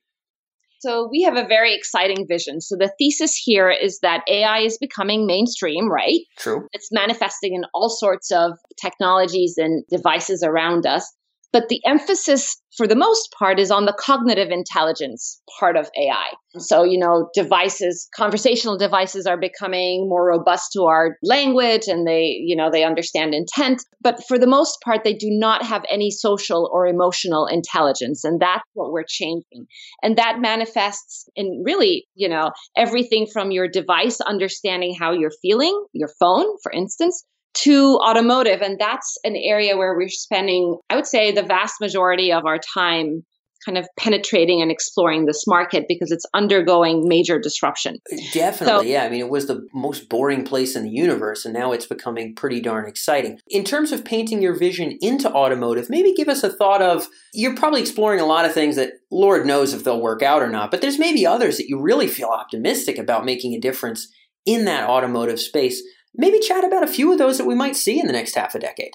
So 0.80 1.08
we 1.10 1.22
have 1.22 1.36
a 1.36 1.46
very 1.46 1.74
exciting 1.74 2.26
vision. 2.28 2.60
So 2.60 2.76
the 2.76 2.92
thesis 2.98 3.34
here 3.34 3.70
is 3.70 4.00
that 4.00 4.22
AI 4.28 4.58
is 4.58 4.78
becoming 4.78 5.26
mainstream, 5.26 5.90
right? 5.90 6.20
True. 6.38 6.68
It's 6.72 6.92
manifesting 6.92 7.54
in 7.54 7.64
all 7.74 7.88
sorts 7.88 8.30
of 8.30 8.52
technologies 8.80 9.54
and 9.56 9.84
devices 9.90 10.44
around 10.44 10.86
us. 10.86 11.10
But 11.52 11.68
the 11.68 11.80
emphasis 11.86 12.60
for 12.76 12.86
the 12.86 12.96
most 12.96 13.34
part 13.38 13.58
is 13.58 13.70
on 13.70 13.86
the 13.86 13.96
cognitive 13.98 14.50
intelligence 14.50 15.40
part 15.58 15.76
of 15.76 15.88
AI. 15.96 16.32
So, 16.58 16.84
you 16.84 16.98
know, 16.98 17.28
devices, 17.34 18.08
conversational 18.14 18.76
devices 18.76 19.26
are 19.26 19.38
becoming 19.38 20.08
more 20.08 20.26
robust 20.26 20.72
to 20.74 20.84
our 20.84 21.16
language 21.22 21.86
and 21.86 22.06
they, 22.06 22.36
you 22.44 22.56
know, 22.56 22.70
they 22.70 22.84
understand 22.84 23.34
intent. 23.34 23.82
But 24.02 24.22
for 24.26 24.38
the 24.38 24.46
most 24.46 24.78
part, 24.82 25.04
they 25.04 25.14
do 25.14 25.28
not 25.30 25.64
have 25.64 25.84
any 25.90 26.10
social 26.10 26.68
or 26.72 26.86
emotional 26.86 27.46
intelligence. 27.46 28.24
And 28.24 28.40
that's 28.40 28.64
what 28.74 28.92
we're 28.92 29.04
changing. 29.08 29.66
And 30.02 30.16
that 30.18 30.40
manifests 30.40 31.28
in 31.34 31.62
really, 31.64 32.06
you 32.14 32.28
know, 32.28 32.50
everything 32.76 33.26
from 33.32 33.50
your 33.50 33.68
device 33.68 34.20
understanding 34.20 34.94
how 34.98 35.12
you're 35.12 35.30
feeling, 35.42 35.86
your 35.92 36.10
phone, 36.20 36.46
for 36.62 36.72
instance, 36.72 37.24
to 37.54 37.98
automotive. 38.06 38.60
And 38.60 38.78
that's 38.78 39.16
an 39.24 39.36
area 39.36 39.76
where 39.76 39.96
we're 39.96 40.08
spending, 40.08 40.78
I 40.90 40.96
would 40.96 41.06
say, 41.06 41.32
the 41.32 41.42
vast 41.42 41.74
majority 41.80 42.32
of 42.32 42.44
our 42.44 42.58
time 42.74 43.24
kind 43.64 43.78
of 43.78 43.88
penetrating 43.98 44.62
and 44.62 44.70
exploring 44.70 45.26
this 45.26 45.44
market 45.46 45.86
because 45.88 46.12
it's 46.12 46.24
undergoing 46.34 47.08
major 47.08 47.38
disruption. 47.38 47.96
Definitely, 48.32 48.86
so, 48.86 48.92
yeah. 48.92 49.04
I 49.04 49.08
mean, 49.08 49.20
it 49.20 49.28
was 49.28 49.46
the 49.46 49.66
most 49.74 50.08
boring 50.08 50.44
place 50.44 50.76
in 50.76 50.84
the 50.84 50.90
universe, 50.90 51.44
and 51.44 51.52
now 51.52 51.72
it's 51.72 51.86
becoming 51.86 52.34
pretty 52.34 52.60
darn 52.60 52.86
exciting. 52.86 53.38
In 53.48 53.64
terms 53.64 53.90
of 53.90 54.04
painting 54.04 54.40
your 54.40 54.54
vision 54.54 54.96
into 55.00 55.30
automotive, 55.32 55.90
maybe 55.90 56.12
give 56.14 56.28
us 56.28 56.44
a 56.44 56.50
thought 56.50 56.80
of 56.80 57.08
you're 57.34 57.56
probably 57.56 57.80
exploring 57.80 58.20
a 58.20 58.26
lot 58.26 58.44
of 58.44 58.52
things 58.52 58.76
that 58.76 58.92
Lord 59.10 59.46
knows 59.46 59.74
if 59.74 59.82
they'll 59.82 60.00
work 60.00 60.22
out 60.22 60.42
or 60.42 60.48
not, 60.48 60.70
but 60.70 60.80
there's 60.80 60.98
maybe 60.98 61.26
others 61.26 61.56
that 61.56 61.68
you 61.68 61.80
really 61.80 62.06
feel 62.06 62.28
optimistic 62.28 62.98
about 62.98 63.24
making 63.24 63.54
a 63.54 63.60
difference 63.60 64.08
in 64.44 64.64
that 64.66 64.88
automotive 64.88 65.40
space 65.40 65.82
maybe 66.16 66.38
chat 66.38 66.64
about 66.64 66.84
a 66.84 66.88
few 66.88 67.12
of 67.12 67.18
those 67.18 67.38
that 67.38 67.46
we 67.46 67.54
might 67.54 67.76
see 67.76 68.00
in 68.00 68.06
the 68.06 68.12
next 68.12 68.34
half 68.34 68.54
a 68.54 68.58
decade. 68.58 68.92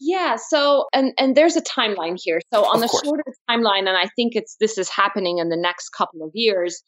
Yeah, 0.00 0.36
so 0.36 0.86
and 0.94 1.12
and 1.18 1.36
there's 1.36 1.56
a 1.56 1.62
timeline 1.62 2.18
here. 2.20 2.40
So 2.52 2.64
on 2.64 2.76
of 2.76 2.80
the 2.80 2.88
course. 2.88 3.02
shorter 3.04 3.22
timeline 3.48 3.80
and 3.80 3.96
I 3.96 4.08
think 4.16 4.34
it's 4.34 4.56
this 4.58 4.78
is 4.78 4.88
happening 4.88 5.38
in 5.38 5.50
the 5.50 5.58
next 5.58 5.90
couple 5.90 6.22
of 6.22 6.30
years. 6.32 6.82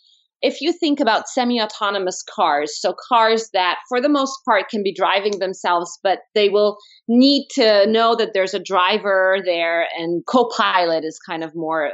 If 0.44 0.60
you 0.60 0.72
think 0.72 0.98
about 0.98 1.28
semi-autonomous 1.28 2.24
cars, 2.34 2.80
so 2.80 2.94
cars 3.08 3.48
that 3.52 3.76
for 3.88 4.00
the 4.00 4.08
most 4.08 4.36
part 4.44 4.68
can 4.68 4.82
be 4.82 4.92
driving 4.92 5.38
themselves, 5.38 6.00
but 6.02 6.18
they 6.34 6.48
will 6.48 6.78
need 7.06 7.46
to 7.52 7.86
know 7.86 8.16
that 8.16 8.30
there's 8.34 8.52
a 8.52 8.58
driver 8.58 9.38
there 9.44 9.86
and 9.96 10.24
co-pilot 10.26 11.04
is 11.04 11.20
kind 11.24 11.44
of 11.44 11.52
more 11.54 11.92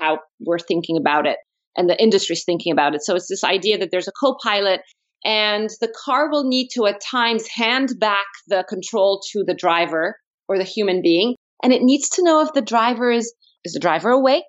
how 0.00 0.18
we're 0.40 0.58
thinking 0.58 0.96
about 0.96 1.26
it 1.26 1.36
and 1.76 1.90
the 1.90 2.00
industry's 2.02 2.44
thinking 2.44 2.72
about 2.72 2.94
it. 2.94 3.02
So 3.02 3.16
it's 3.16 3.28
this 3.28 3.44
idea 3.44 3.76
that 3.78 3.90
there's 3.90 4.08
a 4.08 4.12
co-pilot 4.18 4.80
and 5.24 5.70
the 5.80 5.92
car 6.04 6.30
will 6.30 6.44
need 6.44 6.68
to 6.74 6.86
at 6.86 7.00
times 7.00 7.46
hand 7.48 7.90
back 7.98 8.26
the 8.48 8.64
control 8.68 9.20
to 9.32 9.44
the 9.44 9.54
driver 9.54 10.16
or 10.48 10.58
the 10.58 10.64
human 10.64 11.00
being 11.02 11.34
and 11.62 11.72
it 11.72 11.82
needs 11.82 12.10
to 12.10 12.22
know 12.22 12.42
if 12.42 12.52
the 12.52 12.62
driver 12.62 13.10
is 13.10 13.34
is 13.64 13.72
the 13.72 13.80
driver 13.80 14.10
awake? 14.10 14.42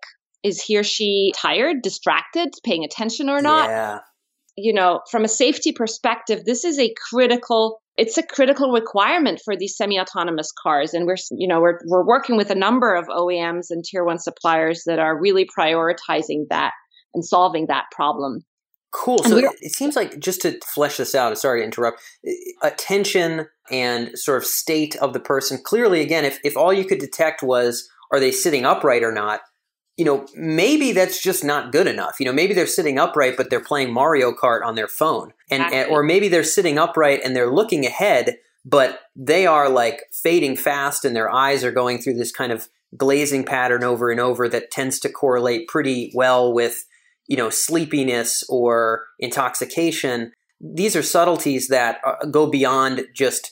Is 0.44 0.62
he 0.62 0.78
or 0.78 0.84
she 0.84 1.32
tired 1.36 1.78
distracted 1.82 2.50
paying 2.64 2.84
attention 2.84 3.30
or 3.30 3.42
not? 3.42 3.70
Yeah. 3.70 4.00
you 4.58 4.74
know 4.74 5.02
from 5.10 5.24
a 5.24 5.30
safety 5.30 5.72
perspective 5.72 6.44
this 6.46 6.64
is 6.64 6.80
a 6.80 6.94
critical 7.10 7.82
it's 7.98 8.18
a 8.18 8.24
critical 8.24 8.72
requirement 8.72 9.42
for 9.44 9.56
these 9.56 9.78
semi-autonomous 9.78 10.52
cars 10.62 10.94
and 10.94 11.06
we're 11.06 11.16
you 11.32 11.48
know 11.48 11.62
we're, 11.62 11.80
we're 11.88 12.06
working 12.06 12.38
with 12.38 12.50
a 12.50 12.56
number 12.56 12.96
of 12.96 13.06
oems 13.08 13.68
and 13.70 13.84
tier 13.84 14.04
one 14.04 14.20
suppliers 14.20 14.84
that 14.86 15.00
are 15.00 15.20
really 15.20 15.48
prioritizing 15.58 16.46
that 16.50 16.72
and 17.14 17.26
solving 17.26 17.68
that 17.68 17.86
problem 17.92 18.40
Cool. 18.95 19.21
So 19.23 19.38
it 19.38 19.73
seems 19.73 19.97
like 19.97 20.19
just 20.19 20.41
to 20.43 20.58
flesh 20.73 20.97
this 20.97 21.13
out, 21.13 21.38
sorry 21.38 21.60
to 21.60 21.65
interrupt, 21.65 22.01
attention 22.63 23.47
and 23.69 24.17
sort 24.17 24.38
of 24.38 24.45
state 24.45 24.95
of 24.97 25.12
the 25.12 25.19
person. 25.19 25.60
Clearly, 25.62 25.99
again, 25.99 26.23
if, 26.23 26.39
if 26.45 26.55
all 26.55 26.71
you 26.71 26.86
could 26.86 26.99
detect 26.99 27.43
was 27.43 27.89
are 28.13 28.21
they 28.21 28.31
sitting 28.31 28.65
upright 28.65 29.03
or 29.03 29.12
not, 29.12 29.41
you 29.97 30.05
know, 30.05 30.25
maybe 30.34 30.93
that's 30.93 31.21
just 31.21 31.43
not 31.43 31.73
good 31.73 31.88
enough. 31.88 32.21
You 32.21 32.25
know, 32.25 32.31
maybe 32.31 32.53
they're 32.53 32.65
sitting 32.65 32.97
upright, 32.97 33.36
but 33.36 33.49
they're 33.49 33.60
playing 33.60 33.91
Mario 33.91 34.31
Kart 34.31 34.63
on 34.63 34.75
their 34.75 34.88
phone. 34.88 35.34
And, 35.51 35.63
exactly. 35.63 35.79
and 35.79 35.91
or 35.91 36.01
maybe 36.01 36.29
they're 36.29 36.43
sitting 36.45 36.77
upright 36.77 37.19
and 37.23 37.36
they're 37.36 37.53
looking 37.53 37.86
ahead, 37.86 38.38
but 38.63 39.01
they 39.13 39.45
are 39.45 39.67
like 39.67 40.03
fading 40.13 40.55
fast 40.55 41.03
and 41.03 41.15
their 41.15 41.29
eyes 41.29 41.65
are 41.65 41.71
going 41.71 41.99
through 41.99 42.15
this 42.15 42.31
kind 42.31 42.53
of 42.53 42.69
glazing 42.95 43.43
pattern 43.43 43.84
over 43.84 44.10
and 44.10 44.21
over 44.21 44.47
that 44.47 44.71
tends 44.71 44.99
to 45.01 45.10
correlate 45.10 45.67
pretty 45.67 46.13
well 46.15 46.53
with 46.53 46.86
you 47.28 47.38
know, 47.38 47.50
sleepiness 47.50 48.44
or 48.50 49.06
intoxication. 49.20 50.32
These 50.60 50.96
are 50.96 51.04
subtleties 51.04 51.68
that 51.70 52.00
uh, 52.06 52.26
go 52.26 52.48
beyond 52.48 53.06
just 53.14 53.52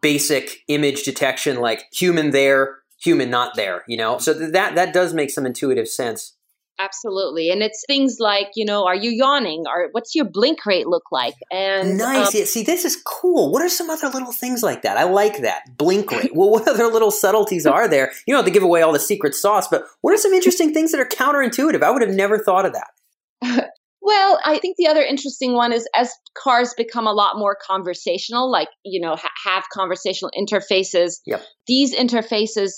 basic 0.00 0.58
image 0.68 1.02
detection, 1.04 1.60
like 1.60 1.84
human 1.92 2.30
there, 2.30 2.78
human 3.00 3.30
not 3.30 3.56
there. 3.56 3.84
You 3.88 3.96
know, 3.96 4.18
so 4.18 4.32
that 4.32 4.74
that 4.74 4.94
does 4.94 5.14
make 5.14 5.30
some 5.30 5.46
intuitive 5.46 5.88
sense. 5.88 6.34
Absolutely. 6.78 7.50
And 7.50 7.62
it's 7.62 7.84
things 7.86 8.16
like, 8.18 8.48
you 8.56 8.64
know, 8.64 8.84
are 8.84 8.96
you 8.96 9.10
yawning? 9.10 9.64
Or 9.66 9.88
what's 9.92 10.14
your 10.14 10.24
blink 10.24 10.66
rate 10.66 10.88
look 10.88 11.04
like? 11.12 11.34
And 11.52 11.98
nice. 11.98 12.28
Um, 12.28 12.32
yeah, 12.34 12.44
see, 12.46 12.64
this 12.64 12.84
is 12.84 13.00
cool. 13.04 13.52
What 13.52 13.62
are 13.62 13.68
some 13.68 13.88
other 13.90 14.08
little 14.08 14.32
things 14.32 14.62
like 14.62 14.82
that? 14.82 14.96
I 14.96 15.04
like 15.04 15.38
that. 15.42 15.76
Blink 15.76 16.10
rate. 16.10 16.32
well, 16.34 16.50
what 16.50 16.66
other 16.66 16.88
little 16.88 17.12
subtleties 17.12 17.64
are 17.64 17.86
there? 17.86 18.10
You 18.26 18.34
don't 18.34 18.38
have 18.38 18.46
to 18.46 18.50
give 18.50 18.64
away 18.64 18.82
all 18.82 18.92
the 18.92 18.98
secret 18.98 19.34
sauce, 19.34 19.68
but 19.68 19.84
what 20.00 20.12
are 20.12 20.18
some 20.18 20.32
interesting 20.32 20.74
things 20.74 20.90
that 20.90 21.00
are 21.00 21.06
counterintuitive? 21.06 21.82
I 21.82 21.90
would 21.90 22.02
have 22.02 22.14
never 22.14 22.38
thought 22.38 22.66
of 22.66 22.72
that. 22.72 22.88
well, 24.02 24.40
I 24.44 24.58
think 24.58 24.76
the 24.76 24.86
other 24.86 25.02
interesting 25.02 25.54
one 25.54 25.72
is 25.72 25.88
as 25.94 26.10
cars 26.36 26.74
become 26.76 27.06
a 27.06 27.12
lot 27.12 27.36
more 27.38 27.56
conversational, 27.60 28.50
like, 28.50 28.68
you 28.84 29.00
know, 29.00 29.16
ha- 29.16 29.30
have 29.44 29.64
conversational 29.72 30.30
interfaces, 30.38 31.20
yep. 31.26 31.42
these 31.66 31.94
interfaces 31.94 32.70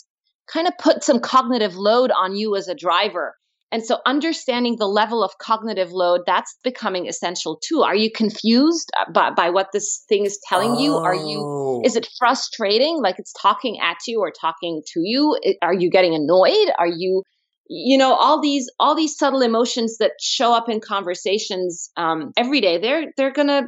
kind 0.46 0.68
of 0.68 0.74
put 0.79 1.02
some 1.02 1.20
cognitive 1.20 1.74
load 1.76 2.11
on 2.11 2.37
you 2.37 2.55
as 2.57 2.68
a 2.68 2.74
driver. 2.74 3.35
And 3.72 3.85
so 3.85 3.98
understanding 4.07 4.76
the 4.79 4.87
level 4.87 5.24
of 5.24 5.33
cognitive 5.38 5.90
load, 5.90 6.20
that's 6.24 6.57
becoming 6.62 7.09
essential 7.09 7.59
too. 7.68 7.83
Are 7.83 7.96
you 7.96 8.11
confused 8.11 8.88
uh, 8.98 9.11
by, 9.11 9.33
by 9.33 9.50
what 9.50 9.72
this 9.72 10.05
thing 10.09 10.24
is 10.24 10.38
telling 10.48 10.72
oh. 10.72 10.79
you? 10.79 10.94
Are 10.94 11.14
you, 11.14 11.40
Oh. 11.40 11.83
is 11.85 11.96
it 11.96 12.09
frustrating? 12.18 13.00
Like 13.02 13.16
it's 13.18 13.35
talking 13.42 13.79
at 13.81 13.98
you 14.07 14.20
or 14.20 14.31
talking 14.31 14.83
to 14.94 15.00
you? 15.02 15.37
Are 15.62 15.74
you 15.74 15.90
getting 15.90 16.14
annoyed? 16.14 16.72
Are 16.79 16.87
you, 16.87 17.24
you 17.68 17.98
know, 17.98 18.14
all 18.14 18.40
these, 18.40 18.70
all 18.79 18.94
these 18.94 19.16
subtle 19.16 19.42
emotions 19.42 19.98
that 19.98 20.12
show 20.20 20.52
up 20.52 20.68
in 20.68 20.81
conversations 20.81 21.90
um, 21.96 22.33
every 22.37 22.61
day, 22.61 22.79
they're, 22.79 23.12
they're 23.16 23.33
to, 23.33 23.62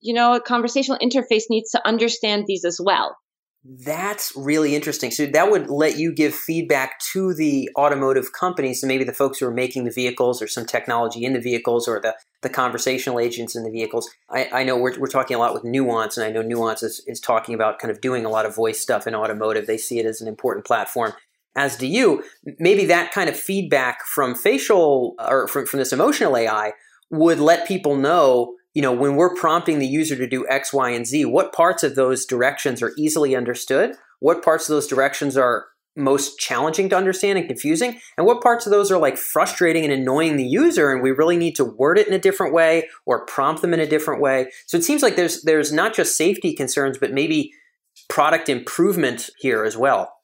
you 0.00 0.14
know, 0.14 0.34
a 0.34 0.40
conversational 0.40 0.98
interface 0.98 1.44
needs 1.50 1.70
to 1.70 1.86
understand 1.86 2.44
these 2.46 2.64
as 2.64 2.80
well. 2.82 3.16
That's 3.64 4.32
really 4.36 4.76
interesting. 4.76 5.10
So 5.10 5.26
that 5.26 5.50
would 5.50 5.68
let 5.68 5.98
you 5.98 6.14
give 6.14 6.34
feedback 6.34 7.00
to 7.12 7.34
the 7.34 7.68
automotive 7.76 8.32
companies, 8.32 8.82
and 8.82 8.88
maybe 8.88 9.04
the 9.04 9.12
folks 9.12 9.38
who 9.38 9.46
are 9.46 9.52
making 9.52 9.84
the 9.84 9.90
vehicles, 9.90 10.40
or 10.40 10.46
some 10.46 10.64
technology 10.64 11.24
in 11.24 11.32
the 11.32 11.40
vehicles, 11.40 11.88
or 11.88 12.00
the, 12.00 12.14
the 12.40 12.48
conversational 12.48 13.18
agents 13.18 13.56
in 13.56 13.64
the 13.64 13.70
vehicles. 13.70 14.08
I, 14.30 14.48
I 14.52 14.64
know 14.64 14.76
we're, 14.78 14.98
we're 14.98 15.08
talking 15.08 15.34
a 15.34 15.40
lot 15.40 15.52
with 15.52 15.64
Nuance, 15.64 16.16
and 16.16 16.24
I 16.24 16.30
know 16.30 16.40
Nuance 16.40 16.84
is, 16.84 17.02
is 17.06 17.20
talking 17.20 17.54
about 17.54 17.80
kind 17.80 17.90
of 17.90 18.00
doing 18.00 18.24
a 18.24 18.30
lot 18.30 18.46
of 18.46 18.54
voice 18.54 18.80
stuff 18.80 19.06
in 19.06 19.14
automotive. 19.14 19.66
They 19.66 19.76
see 19.76 19.98
it 19.98 20.06
as 20.06 20.20
an 20.20 20.28
important 20.28 20.64
platform. 20.64 21.12
As 21.56 21.76
do 21.76 21.86
you. 21.86 22.22
Maybe 22.58 22.84
that 22.86 23.12
kind 23.12 23.28
of 23.28 23.38
feedback 23.38 24.04
from 24.06 24.34
facial 24.34 25.14
or 25.18 25.48
from, 25.48 25.66
from 25.66 25.78
this 25.78 25.92
emotional 25.92 26.36
AI 26.36 26.72
would 27.10 27.40
let 27.40 27.66
people 27.66 27.96
know 27.96 28.54
you 28.74 28.82
know, 28.82 28.92
when 28.92 29.16
we're 29.16 29.34
prompting 29.34 29.80
the 29.80 29.88
user 29.88 30.14
to 30.14 30.28
do 30.28 30.46
X, 30.48 30.72
Y, 30.72 30.90
and 30.90 31.04
Z, 31.04 31.24
what 31.24 31.52
parts 31.52 31.82
of 31.82 31.96
those 31.96 32.24
directions 32.24 32.80
are 32.80 32.92
easily 32.96 33.34
understood? 33.34 33.96
What 34.20 34.44
parts 34.44 34.68
of 34.68 34.74
those 34.74 34.86
directions 34.86 35.36
are 35.36 35.66
most 35.96 36.38
challenging 36.38 36.88
to 36.90 36.96
understand 36.96 37.38
and 37.38 37.48
confusing? 37.48 37.98
And 38.16 38.26
what 38.26 38.40
parts 38.40 38.66
of 38.66 38.70
those 38.70 38.92
are 38.92 38.98
like 38.98 39.16
frustrating 39.18 39.82
and 39.84 39.92
annoying 39.92 40.36
the 40.36 40.46
user 40.46 40.92
and 40.92 41.02
we 41.02 41.10
really 41.10 41.36
need 41.36 41.56
to 41.56 41.64
word 41.64 41.98
it 41.98 42.06
in 42.06 42.14
a 42.14 42.20
different 42.20 42.54
way 42.54 42.88
or 43.04 43.26
prompt 43.26 43.62
them 43.62 43.74
in 43.74 43.80
a 43.80 43.86
different 43.86 44.20
way? 44.20 44.48
So 44.66 44.76
it 44.76 44.84
seems 44.84 45.02
like 45.02 45.16
there's 45.16 45.42
there's 45.42 45.72
not 45.72 45.94
just 45.94 46.16
safety 46.16 46.54
concerns, 46.54 46.98
but 46.98 47.12
maybe 47.12 47.52
product 48.08 48.48
improvement 48.48 49.28
here 49.38 49.64
as 49.64 49.76
well. 49.76 50.17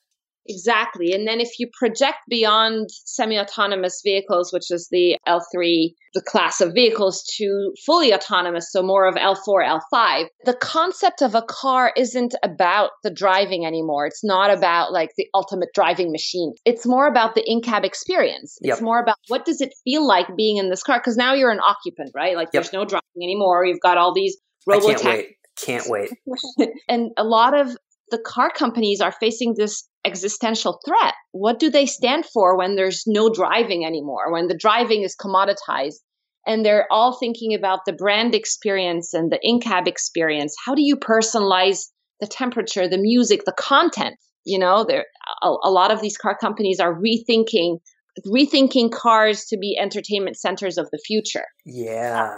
Exactly. 0.47 1.13
And 1.13 1.27
then 1.27 1.41
if 1.41 1.59
you 1.59 1.69
project 1.79 2.19
beyond 2.29 2.89
semi 2.91 3.39
autonomous 3.39 4.01
vehicles, 4.05 4.53
which 4.53 4.71
is 4.71 4.89
the 4.91 5.17
L3, 5.27 5.95
the 6.15 6.23
class 6.27 6.61
of 6.61 6.75
vehicles, 6.75 7.25
to 7.39 7.73
fully 7.87 8.13
autonomous, 8.13 8.71
so 8.71 8.83
more 8.83 9.07
of 9.07 9.15
L4, 9.15 9.81
L5, 9.93 10.27
the 10.45 10.55
concept 10.55 11.23
of 11.23 11.35
a 11.35 11.43
car 11.43 11.93
isn't 11.97 12.35
about 12.43 12.91
the 13.03 13.11
driving 13.11 13.65
anymore. 13.65 14.07
It's 14.07 14.23
not 14.25 14.51
about 14.51 14.93
like 14.93 15.11
the 15.17 15.27
ultimate 15.35 15.71
driving 15.75 16.13
machine. 16.13 16.53
It's 16.65 16.87
more 16.87 17.07
about 17.07 17.35
the 17.35 17.43
in 17.47 17.63
cab 17.63 17.85
experience. 17.85 18.59
It's 18.61 18.77
Yep. 18.77 18.83
more 18.83 19.01
about 19.01 19.17
what 19.29 19.45
does 19.45 19.61
it 19.61 19.73
feel 19.85 20.07
like 20.07 20.27
being 20.37 20.59
in 20.59 20.69
this 20.69 20.83
car? 20.83 20.99
Because 20.99 21.17
now 21.17 21.33
you're 21.35 21.51
an 21.51 21.61
occupant, 21.61 22.11
right? 22.15 22.37
Like 22.37 22.49
Yep. 22.53 22.53
there's 22.53 22.73
no 22.73 22.85
driving 22.85 23.23
anymore. 23.23 23.65
You've 23.65 23.81
got 23.81 23.97
all 23.97 24.13
these 24.13 24.37
I 24.69 24.75
robo 24.75 24.89
can't 24.89 25.05
wait. 25.05 25.29
Can't 25.57 25.87
wait. 25.89 26.11
and 26.89 27.13
a 27.17 27.25
lot 27.25 27.59
of 27.59 27.77
the 28.11 28.19
car 28.19 28.51
companies 28.51 29.01
are 29.01 29.13
facing 29.13 29.55
this 29.57 29.89
existential 30.05 30.81
threat. 30.87 31.15
What 31.33 31.59
do 31.59 31.71
they 31.71 31.87
stand 31.87 32.27
for 32.27 32.57
when 32.57 32.77
there's 32.77 33.05
no 33.07 33.31
driving 33.31 33.85
anymore, 33.85 34.33
when 34.33 34.49
the 34.49 34.57
driving 34.57 35.03
is 35.03 35.17
commoditized? 35.17 36.01
And 36.47 36.65
they're 36.65 36.87
all 36.91 37.17
thinking 37.19 37.55
about 37.55 37.81
the 37.87 37.95
brand 37.95 38.35
experience 38.35 39.15
and 39.15 39.33
the 39.33 39.39
in 39.43 39.61
cab 39.61 39.89
experience. 39.89 40.55
How 40.65 40.75
do 40.75 40.83
you 40.83 40.97
personalize 40.97 41.87
the 42.21 42.27
temperature, 42.27 42.87
the 42.87 42.99
music, 42.99 43.45
the 43.47 43.55
content? 43.57 44.17
You 44.45 44.59
know, 44.59 44.85
there 44.85 45.07
a, 45.43 45.49
a 45.49 45.71
lot 45.71 45.91
of 45.91 46.03
these 46.03 46.19
car 46.19 46.37
companies 46.37 46.81
are 46.81 46.95
rethinking 46.95 47.79
rethinking 48.27 48.93
cars 48.93 49.47
to 49.47 49.57
be 49.59 49.77
entertainment 49.81 50.37
centers 50.37 50.79
of 50.79 50.89
the 50.93 51.01
future. 51.05 51.47
Yeah. 51.65 52.37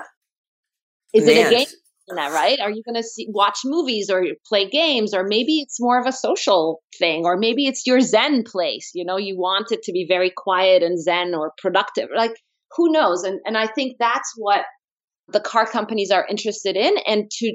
Is 1.12 1.26
it 1.26 1.46
a 1.46 1.50
game? 1.50 1.66
In 2.08 2.16
that, 2.16 2.32
right? 2.32 2.60
Are 2.60 2.70
you 2.70 2.82
going 2.84 3.00
to 3.00 3.26
watch 3.28 3.58
movies 3.64 4.10
or 4.10 4.24
play 4.46 4.68
games, 4.68 5.14
or 5.14 5.24
maybe 5.24 5.58
it's 5.60 5.80
more 5.80 6.00
of 6.00 6.06
a 6.06 6.12
social 6.12 6.82
thing, 6.98 7.24
or 7.24 7.36
maybe 7.36 7.66
it's 7.66 7.86
your 7.86 8.00
Zen 8.00 8.44
place. 8.44 8.90
You 8.94 9.04
know, 9.04 9.16
you 9.16 9.36
want 9.36 9.72
it 9.72 9.82
to 9.84 9.92
be 9.92 10.06
very 10.08 10.32
quiet 10.36 10.82
and 10.82 11.02
Zen 11.02 11.34
or 11.34 11.52
productive. 11.58 12.08
Like, 12.14 12.34
who 12.76 12.92
knows? 12.92 13.22
And 13.22 13.40
and 13.44 13.56
I 13.56 13.66
think 13.66 13.96
that's 13.98 14.32
what 14.36 14.62
the 15.28 15.40
car 15.40 15.66
companies 15.66 16.10
are 16.10 16.26
interested 16.28 16.76
in, 16.76 16.94
and 17.06 17.30
to 17.30 17.52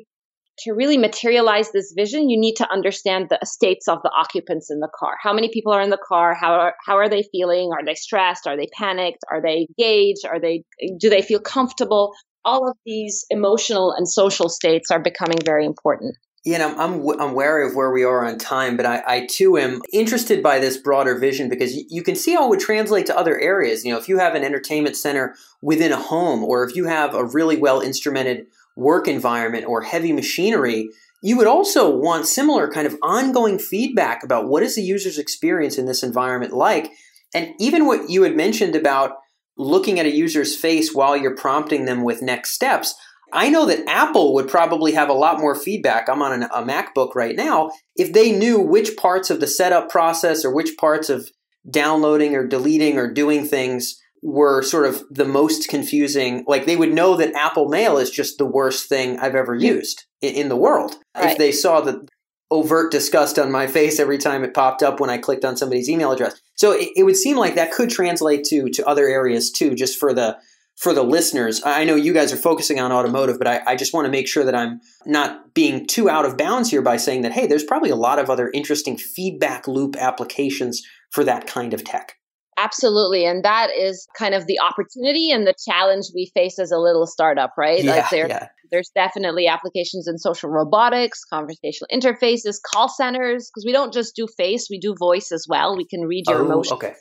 to 0.59 0.73
really 0.73 0.97
materialize 0.97 1.71
this 1.71 1.93
vision, 1.95 2.29
you 2.29 2.39
need 2.39 2.55
to 2.55 2.71
understand 2.71 3.27
the 3.29 3.39
states 3.45 3.87
of 3.87 3.99
the 4.03 4.11
occupants 4.11 4.69
in 4.69 4.79
the 4.79 4.89
car. 4.93 5.15
How 5.21 5.33
many 5.33 5.49
people 5.51 5.71
are 5.73 5.81
in 5.81 5.89
the 5.89 5.97
car? 5.97 6.35
How 6.35 6.53
are, 6.53 6.75
how 6.85 6.97
are 6.97 7.09
they 7.09 7.23
feeling? 7.31 7.71
Are 7.73 7.83
they 7.83 7.95
stressed? 7.95 8.45
Are 8.47 8.57
they 8.57 8.67
panicked? 8.77 9.23
Are 9.31 9.41
they 9.41 9.67
engaged? 9.69 10.25
Are 10.25 10.39
they 10.39 10.63
do 10.99 11.09
they 11.09 11.21
feel 11.21 11.39
comfortable? 11.39 12.13
All 12.43 12.69
of 12.69 12.77
these 12.85 13.25
emotional 13.29 13.93
and 13.93 14.07
social 14.07 14.49
states 14.49 14.91
are 14.91 14.99
becoming 14.99 15.37
very 15.43 15.65
important. 15.65 16.17
You 16.43 16.57
know, 16.57 16.75
I'm, 16.75 17.07
I'm 17.19 17.35
wary 17.35 17.67
of 17.67 17.75
where 17.75 17.91
we 17.91 18.03
are 18.03 18.25
on 18.25 18.39
time, 18.39 18.75
but 18.75 18.85
I, 18.85 19.03
I 19.05 19.27
too 19.27 19.59
am 19.59 19.79
interested 19.93 20.41
by 20.41 20.57
this 20.57 20.75
broader 20.75 21.15
vision 21.19 21.49
because 21.49 21.75
you, 21.75 21.83
you 21.87 22.01
can 22.01 22.15
see 22.15 22.33
how 22.33 22.45
it 22.45 22.49
would 22.49 22.59
translate 22.59 23.05
to 23.07 23.17
other 23.17 23.39
areas. 23.39 23.85
You 23.85 23.93
know, 23.93 23.99
if 23.99 24.09
you 24.09 24.17
have 24.17 24.33
an 24.33 24.43
entertainment 24.43 24.95
center 24.95 25.35
within 25.61 25.91
a 25.91 25.97
home, 25.97 26.43
or 26.43 26.63
if 26.63 26.75
you 26.75 26.85
have 26.85 27.13
a 27.13 27.23
really 27.23 27.57
well 27.57 27.79
instrumented 27.79 28.47
work 28.75 29.07
environment 29.07 29.65
or 29.67 29.83
heavy 29.83 30.11
machinery, 30.11 30.89
you 31.21 31.37
would 31.37 31.45
also 31.45 31.95
want 31.95 32.25
similar 32.25 32.71
kind 32.71 32.87
of 32.87 32.97
ongoing 33.03 33.59
feedback 33.59 34.23
about 34.23 34.47
what 34.47 34.63
is 34.63 34.75
the 34.75 34.81
user's 34.81 35.19
experience 35.19 35.77
in 35.77 35.85
this 35.85 36.01
environment 36.01 36.53
like. 36.53 36.91
And 37.35 37.53
even 37.59 37.85
what 37.85 38.09
you 38.09 38.23
had 38.23 38.35
mentioned 38.35 38.75
about 38.75 39.17
looking 39.61 39.99
at 39.99 40.05
a 40.05 40.15
user's 40.15 40.55
face 40.55 40.93
while 40.93 41.15
you're 41.15 41.35
prompting 41.35 41.85
them 41.85 42.03
with 42.03 42.21
next 42.21 42.53
steps. 42.53 42.95
I 43.33 43.49
know 43.49 43.65
that 43.67 43.87
Apple 43.87 44.33
would 44.33 44.49
probably 44.49 44.91
have 44.93 45.09
a 45.09 45.13
lot 45.13 45.39
more 45.39 45.55
feedback. 45.55 46.09
I'm 46.09 46.21
on 46.21 46.33
an, 46.33 46.43
a 46.43 46.63
MacBook 46.63 47.15
right 47.15 47.35
now. 47.35 47.71
If 47.95 48.11
they 48.11 48.31
knew 48.31 48.59
which 48.59 48.97
parts 48.97 49.29
of 49.29 49.39
the 49.39 49.47
setup 49.47 49.89
process 49.89 50.43
or 50.43 50.53
which 50.53 50.75
parts 50.77 51.09
of 51.09 51.29
downloading 51.69 52.35
or 52.35 52.45
deleting 52.45 52.97
or 52.97 53.11
doing 53.11 53.45
things 53.45 53.97
were 54.23 54.61
sort 54.61 54.85
of 54.85 55.03
the 55.09 55.25
most 55.25 55.69
confusing, 55.69 56.43
like 56.47 56.65
they 56.65 56.75
would 56.75 56.93
know 56.93 57.15
that 57.17 57.33
Apple 57.33 57.69
Mail 57.69 57.97
is 57.97 58.11
just 58.11 58.37
the 58.37 58.45
worst 58.45 58.89
thing 58.89 59.17
I've 59.19 59.35
ever 59.35 59.55
used 59.55 60.05
in, 60.21 60.35
in 60.35 60.49
the 60.49 60.57
world. 60.57 60.95
Right. 61.15 61.31
If 61.31 61.37
they 61.37 61.51
saw 61.51 61.81
the 61.81 62.07
overt 62.51 62.91
disgust 62.91 63.39
on 63.39 63.51
my 63.51 63.65
face 63.65 63.99
every 63.99 64.17
time 64.17 64.43
it 64.43 64.53
popped 64.53 64.83
up 64.83 64.99
when 64.99 65.09
I 65.09 65.17
clicked 65.17 65.45
on 65.45 65.57
somebody's 65.57 65.89
email 65.89 66.11
address. 66.11 66.39
So 66.55 66.73
it, 66.73 66.89
it 66.95 67.03
would 67.03 67.15
seem 67.15 67.37
like 67.37 67.55
that 67.55 67.71
could 67.71 67.89
translate 67.89 68.43
to 68.45 68.69
to 68.69 68.87
other 68.87 69.07
areas 69.07 69.49
too, 69.49 69.73
just 69.73 69.97
for 69.97 70.13
the 70.13 70.37
for 70.75 70.93
the 70.93 71.03
listeners. 71.03 71.61
I 71.63 71.83
know 71.83 71.95
you 71.95 72.13
guys 72.13 72.33
are 72.33 72.37
focusing 72.37 72.79
on 72.79 72.91
automotive, 72.91 73.37
but 73.37 73.47
I, 73.47 73.61
I 73.65 73.75
just 73.75 73.93
want 73.93 74.05
to 74.05 74.11
make 74.11 74.27
sure 74.27 74.43
that 74.43 74.55
I'm 74.55 74.81
not 75.05 75.53
being 75.53 75.87
too 75.87 76.09
out 76.09 76.25
of 76.25 76.37
bounds 76.37 76.69
here 76.69 76.81
by 76.81 76.97
saying 76.97 77.21
that 77.21 77.31
hey, 77.31 77.47
there's 77.47 77.63
probably 77.63 77.89
a 77.89 77.95
lot 77.95 78.19
of 78.19 78.29
other 78.29 78.51
interesting 78.53 78.97
feedback 78.97 79.67
loop 79.67 79.95
applications 79.95 80.83
for 81.11 81.23
that 81.23 81.47
kind 81.47 81.73
of 81.73 81.83
tech. 81.83 82.17
Absolutely. 82.61 83.25
And 83.25 83.43
that 83.43 83.69
is 83.75 84.07
kind 84.17 84.35
of 84.35 84.45
the 84.45 84.59
opportunity 84.59 85.31
and 85.31 85.47
the 85.47 85.55
challenge 85.67 86.05
we 86.13 86.31
face 86.35 86.59
as 86.59 86.71
a 86.71 86.77
little 86.77 87.07
startup, 87.07 87.53
right? 87.57 87.83
Yeah, 87.83 87.95
like 87.95 88.09
there, 88.09 88.27
yeah. 88.27 88.47
there's 88.71 88.91
definitely 88.93 89.47
applications 89.47 90.07
in 90.07 90.17
social 90.19 90.49
robotics, 90.49 91.23
conversational 91.25 91.87
interfaces, 91.91 92.57
call 92.63 92.87
centers, 92.87 93.49
because 93.49 93.65
we 93.65 93.71
don't 93.71 93.93
just 93.93 94.15
do 94.15 94.27
face, 94.37 94.67
we 94.69 94.79
do 94.79 94.95
voice 94.97 95.31
as 95.31 95.45
well. 95.49 95.75
We 95.75 95.87
can 95.87 96.01
read 96.01 96.25
your 96.27 96.41
Oh, 96.41 96.45
emotion 96.45 96.73
okay. 96.73 96.93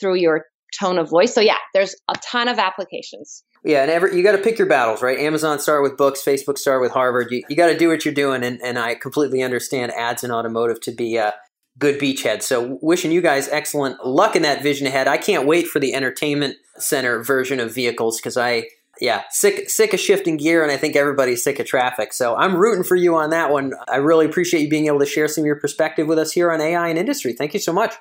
through 0.00 0.16
your 0.16 0.44
tone 0.78 0.98
of 0.98 1.10
voice. 1.10 1.34
So 1.34 1.40
yeah, 1.40 1.58
there's 1.74 1.96
a 2.08 2.14
ton 2.22 2.48
of 2.48 2.58
applications. 2.58 3.42
Yeah, 3.64 3.82
and 3.82 3.90
every, 3.90 4.16
you 4.16 4.22
got 4.22 4.32
to 4.32 4.38
pick 4.38 4.58
your 4.58 4.68
battles, 4.68 5.02
right? 5.02 5.18
Amazon 5.18 5.58
started 5.58 5.82
with 5.82 5.96
books, 5.96 6.22
Facebook 6.22 6.58
started 6.58 6.82
with 6.82 6.92
Harvard. 6.92 7.28
You, 7.32 7.42
you 7.48 7.56
got 7.56 7.68
to 7.68 7.76
do 7.76 7.88
what 7.88 8.04
you're 8.04 8.14
doing, 8.14 8.44
and, 8.44 8.60
and 8.62 8.78
I 8.78 8.94
completely 8.94 9.42
understand 9.42 9.90
ads 9.92 10.22
in 10.22 10.30
automotive 10.30 10.80
to 10.82 10.92
be 10.92 11.16
a 11.16 11.34
good 11.78 12.00
beachhead. 12.00 12.42
So, 12.42 12.78
wishing 12.82 13.12
you 13.12 13.20
guys 13.20 13.48
excellent 13.48 14.04
luck 14.04 14.36
in 14.36 14.42
that 14.42 14.62
vision 14.62 14.86
ahead. 14.86 15.08
I 15.08 15.18
can't 15.18 15.46
wait 15.46 15.66
for 15.66 15.78
the 15.78 15.94
entertainment 15.94 16.56
center 16.78 17.22
version 17.22 17.60
of 17.60 17.74
vehicles 17.74 18.18
because 18.18 18.36
I, 18.36 18.68
yeah, 19.00 19.24
sick 19.30 19.68
sick 19.68 19.92
of 19.92 20.00
shifting 20.00 20.36
gear, 20.36 20.62
and 20.62 20.72
I 20.72 20.76
think 20.76 20.96
everybody's 20.96 21.42
sick 21.42 21.58
of 21.58 21.66
traffic. 21.66 22.12
So, 22.12 22.36
I'm 22.36 22.56
rooting 22.56 22.84
for 22.84 22.96
you 22.96 23.16
on 23.16 23.30
that 23.30 23.50
one. 23.50 23.72
I 23.88 23.96
really 23.96 24.26
appreciate 24.26 24.62
you 24.62 24.68
being 24.68 24.86
able 24.86 25.00
to 25.00 25.06
share 25.06 25.28
some 25.28 25.42
of 25.42 25.46
your 25.46 25.60
perspective 25.60 26.06
with 26.06 26.18
us 26.18 26.32
here 26.32 26.50
on 26.50 26.60
AI 26.60 26.88
and 26.88 26.98
industry. 26.98 27.32
Thank 27.32 27.54
you 27.54 27.60
so 27.60 27.72
much. 27.72 27.94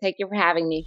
Thank 0.00 0.16
you 0.18 0.28
for 0.28 0.34
having 0.34 0.68
me. 0.68 0.86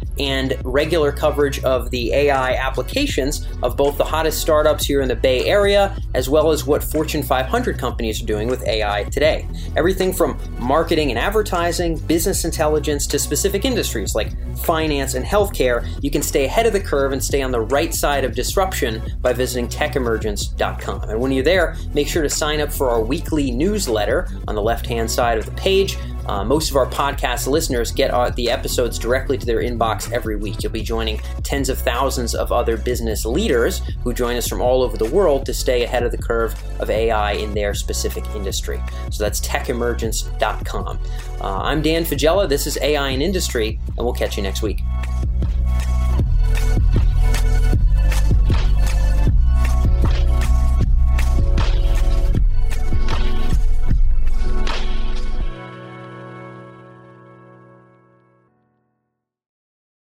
and 0.19 0.57
regular 0.63 1.11
coverage 1.11 1.63
of 1.63 1.89
the 1.91 2.13
AI 2.13 2.53
applications 2.53 3.47
of 3.63 3.77
both 3.77 3.97
the 3.97 4.03
hottest 4.03 4.39
startups 4.39 4.85
here 4.85 5.01
in 5.01 5.07
the 5.07 5.15
Bay 5.15 5.45
Area, 5.45 5.97
as 6.13 6.29
well 6.29 6.51
as 6.51 6.65
what 6.65 6.83
Fortune 6.83 7.23
500 7.23 7.77
companies 7.77 8.21
are 8.21 8.25
doing 8.25 8.47
with 8.47 8.65
AI 8.67 9.03
today. 9.05 9.47
Everything 9.75 10.13
from 10.13 10.39
marketing 10.59 11.09
and 11.09 11.19
advertising, 11.19 11.97
business 11.99 12.45
intelligence, 12.45 13.07
to 13.07 13.19
specific 13.19 13.65
industries 13.65 14.15
like 14.15 14.31
finance 14.57 15.13
and 15.13 15.25
healthcare, 15.25 15.87
you 16.01 16.11
can 16.11 16.21
stay 16.21 16.45
ahead 16.45 16.65
of 16.65 16.73
the 16.73 16.79
curve 16.79 17.11
and 17.11 17.23
stay 17.23 17.41
on 17.41 17.51
the 17.51 17.61
right 17.61 17.93
side 17.93 18.23
of 18.23 18.35
disruption 18.35 19.01
by 19.21 19.33
visiting 19.33 19.67
techemergence.com. 19.67 21.09
And 21.09 21.19
when 21.19 21.31
you're 21.31 21.43
there, 21.43 21.75
make 21.93 22.07
sure 22.07 22.23
to 22.23 22.29
sign 22.29 22.59
up 22.59 22.71
for 22.71 22.89
our 22.89 23.01
weekly 23.01 23.51
newsletter 23.51 24.27
on 24.47 24.55
the 24.55 24.61
left 24.61 24.85
hand 24.85 25.09
side 25.09 25.37
of 25.37 25.45
the 25.45 25.51
page. 25.53 25.97
Uh, 26.25 26.43
most 26.43 26.69
of 26.69 26.75
our 26.75 26.85
podcast 26.85 27.47
listeners 27.47 27.91
get 27.91 28.11
uh, 28.11 28.29
the 28.31 28.49
episodes 28.49 28.97
directly 28.99 29.37
to 29.37 29.45
their 29.45 29.61
inbox 29.61 30.11
every 30.11 30.35
week. 30.35 30.63
You'll 30.63 30.71
be 30.71 30.81
joining 30.81 31.17
tens 31.43 31.69
of 31.69 31.77
thousands 31.79 32.35
of 32.35 32.51
other 32.51 32.77
business 32.77 33.25
leaders 33.25 33.81
who 34.03 34.13
join 34.13 34.35
us 34.37 34.47
from 34.47 34.61
all 34.61 34.83
over 34.83 34.97
the 34.97 35.09
world 35.09 35.45
to 35.45 35.53
stay 35.53 35.83
ahead 35.83 36.03
of 36.03 36.11
the 36.11 36.17
curve 36.17 36.55
of 36.79 36.89
AI 36.89 37.33
in 37.33 37.53
their 37.53 37.73
specific 37.73 38.25
industry. 38.35 38.81
So 39.11 39.23
that's 39.23 39.39
techemergence.com. 39.41 40.99
Uh, 41.41 41.57
I'm 41.57 41.81
Dan 41.81 42.03
Faggella. 42.03 42.47
This 42.47 42.67
is 42.67 42.77
AI 42.81 43.09
in 43.09 43.21
Industry, 43.21 43.79
and 43.97 44.05
we'll 44.05 44.13
catch 44.13 44.37
you 44.37 44.43
next 44.43 44.61
week. 44.61 44.81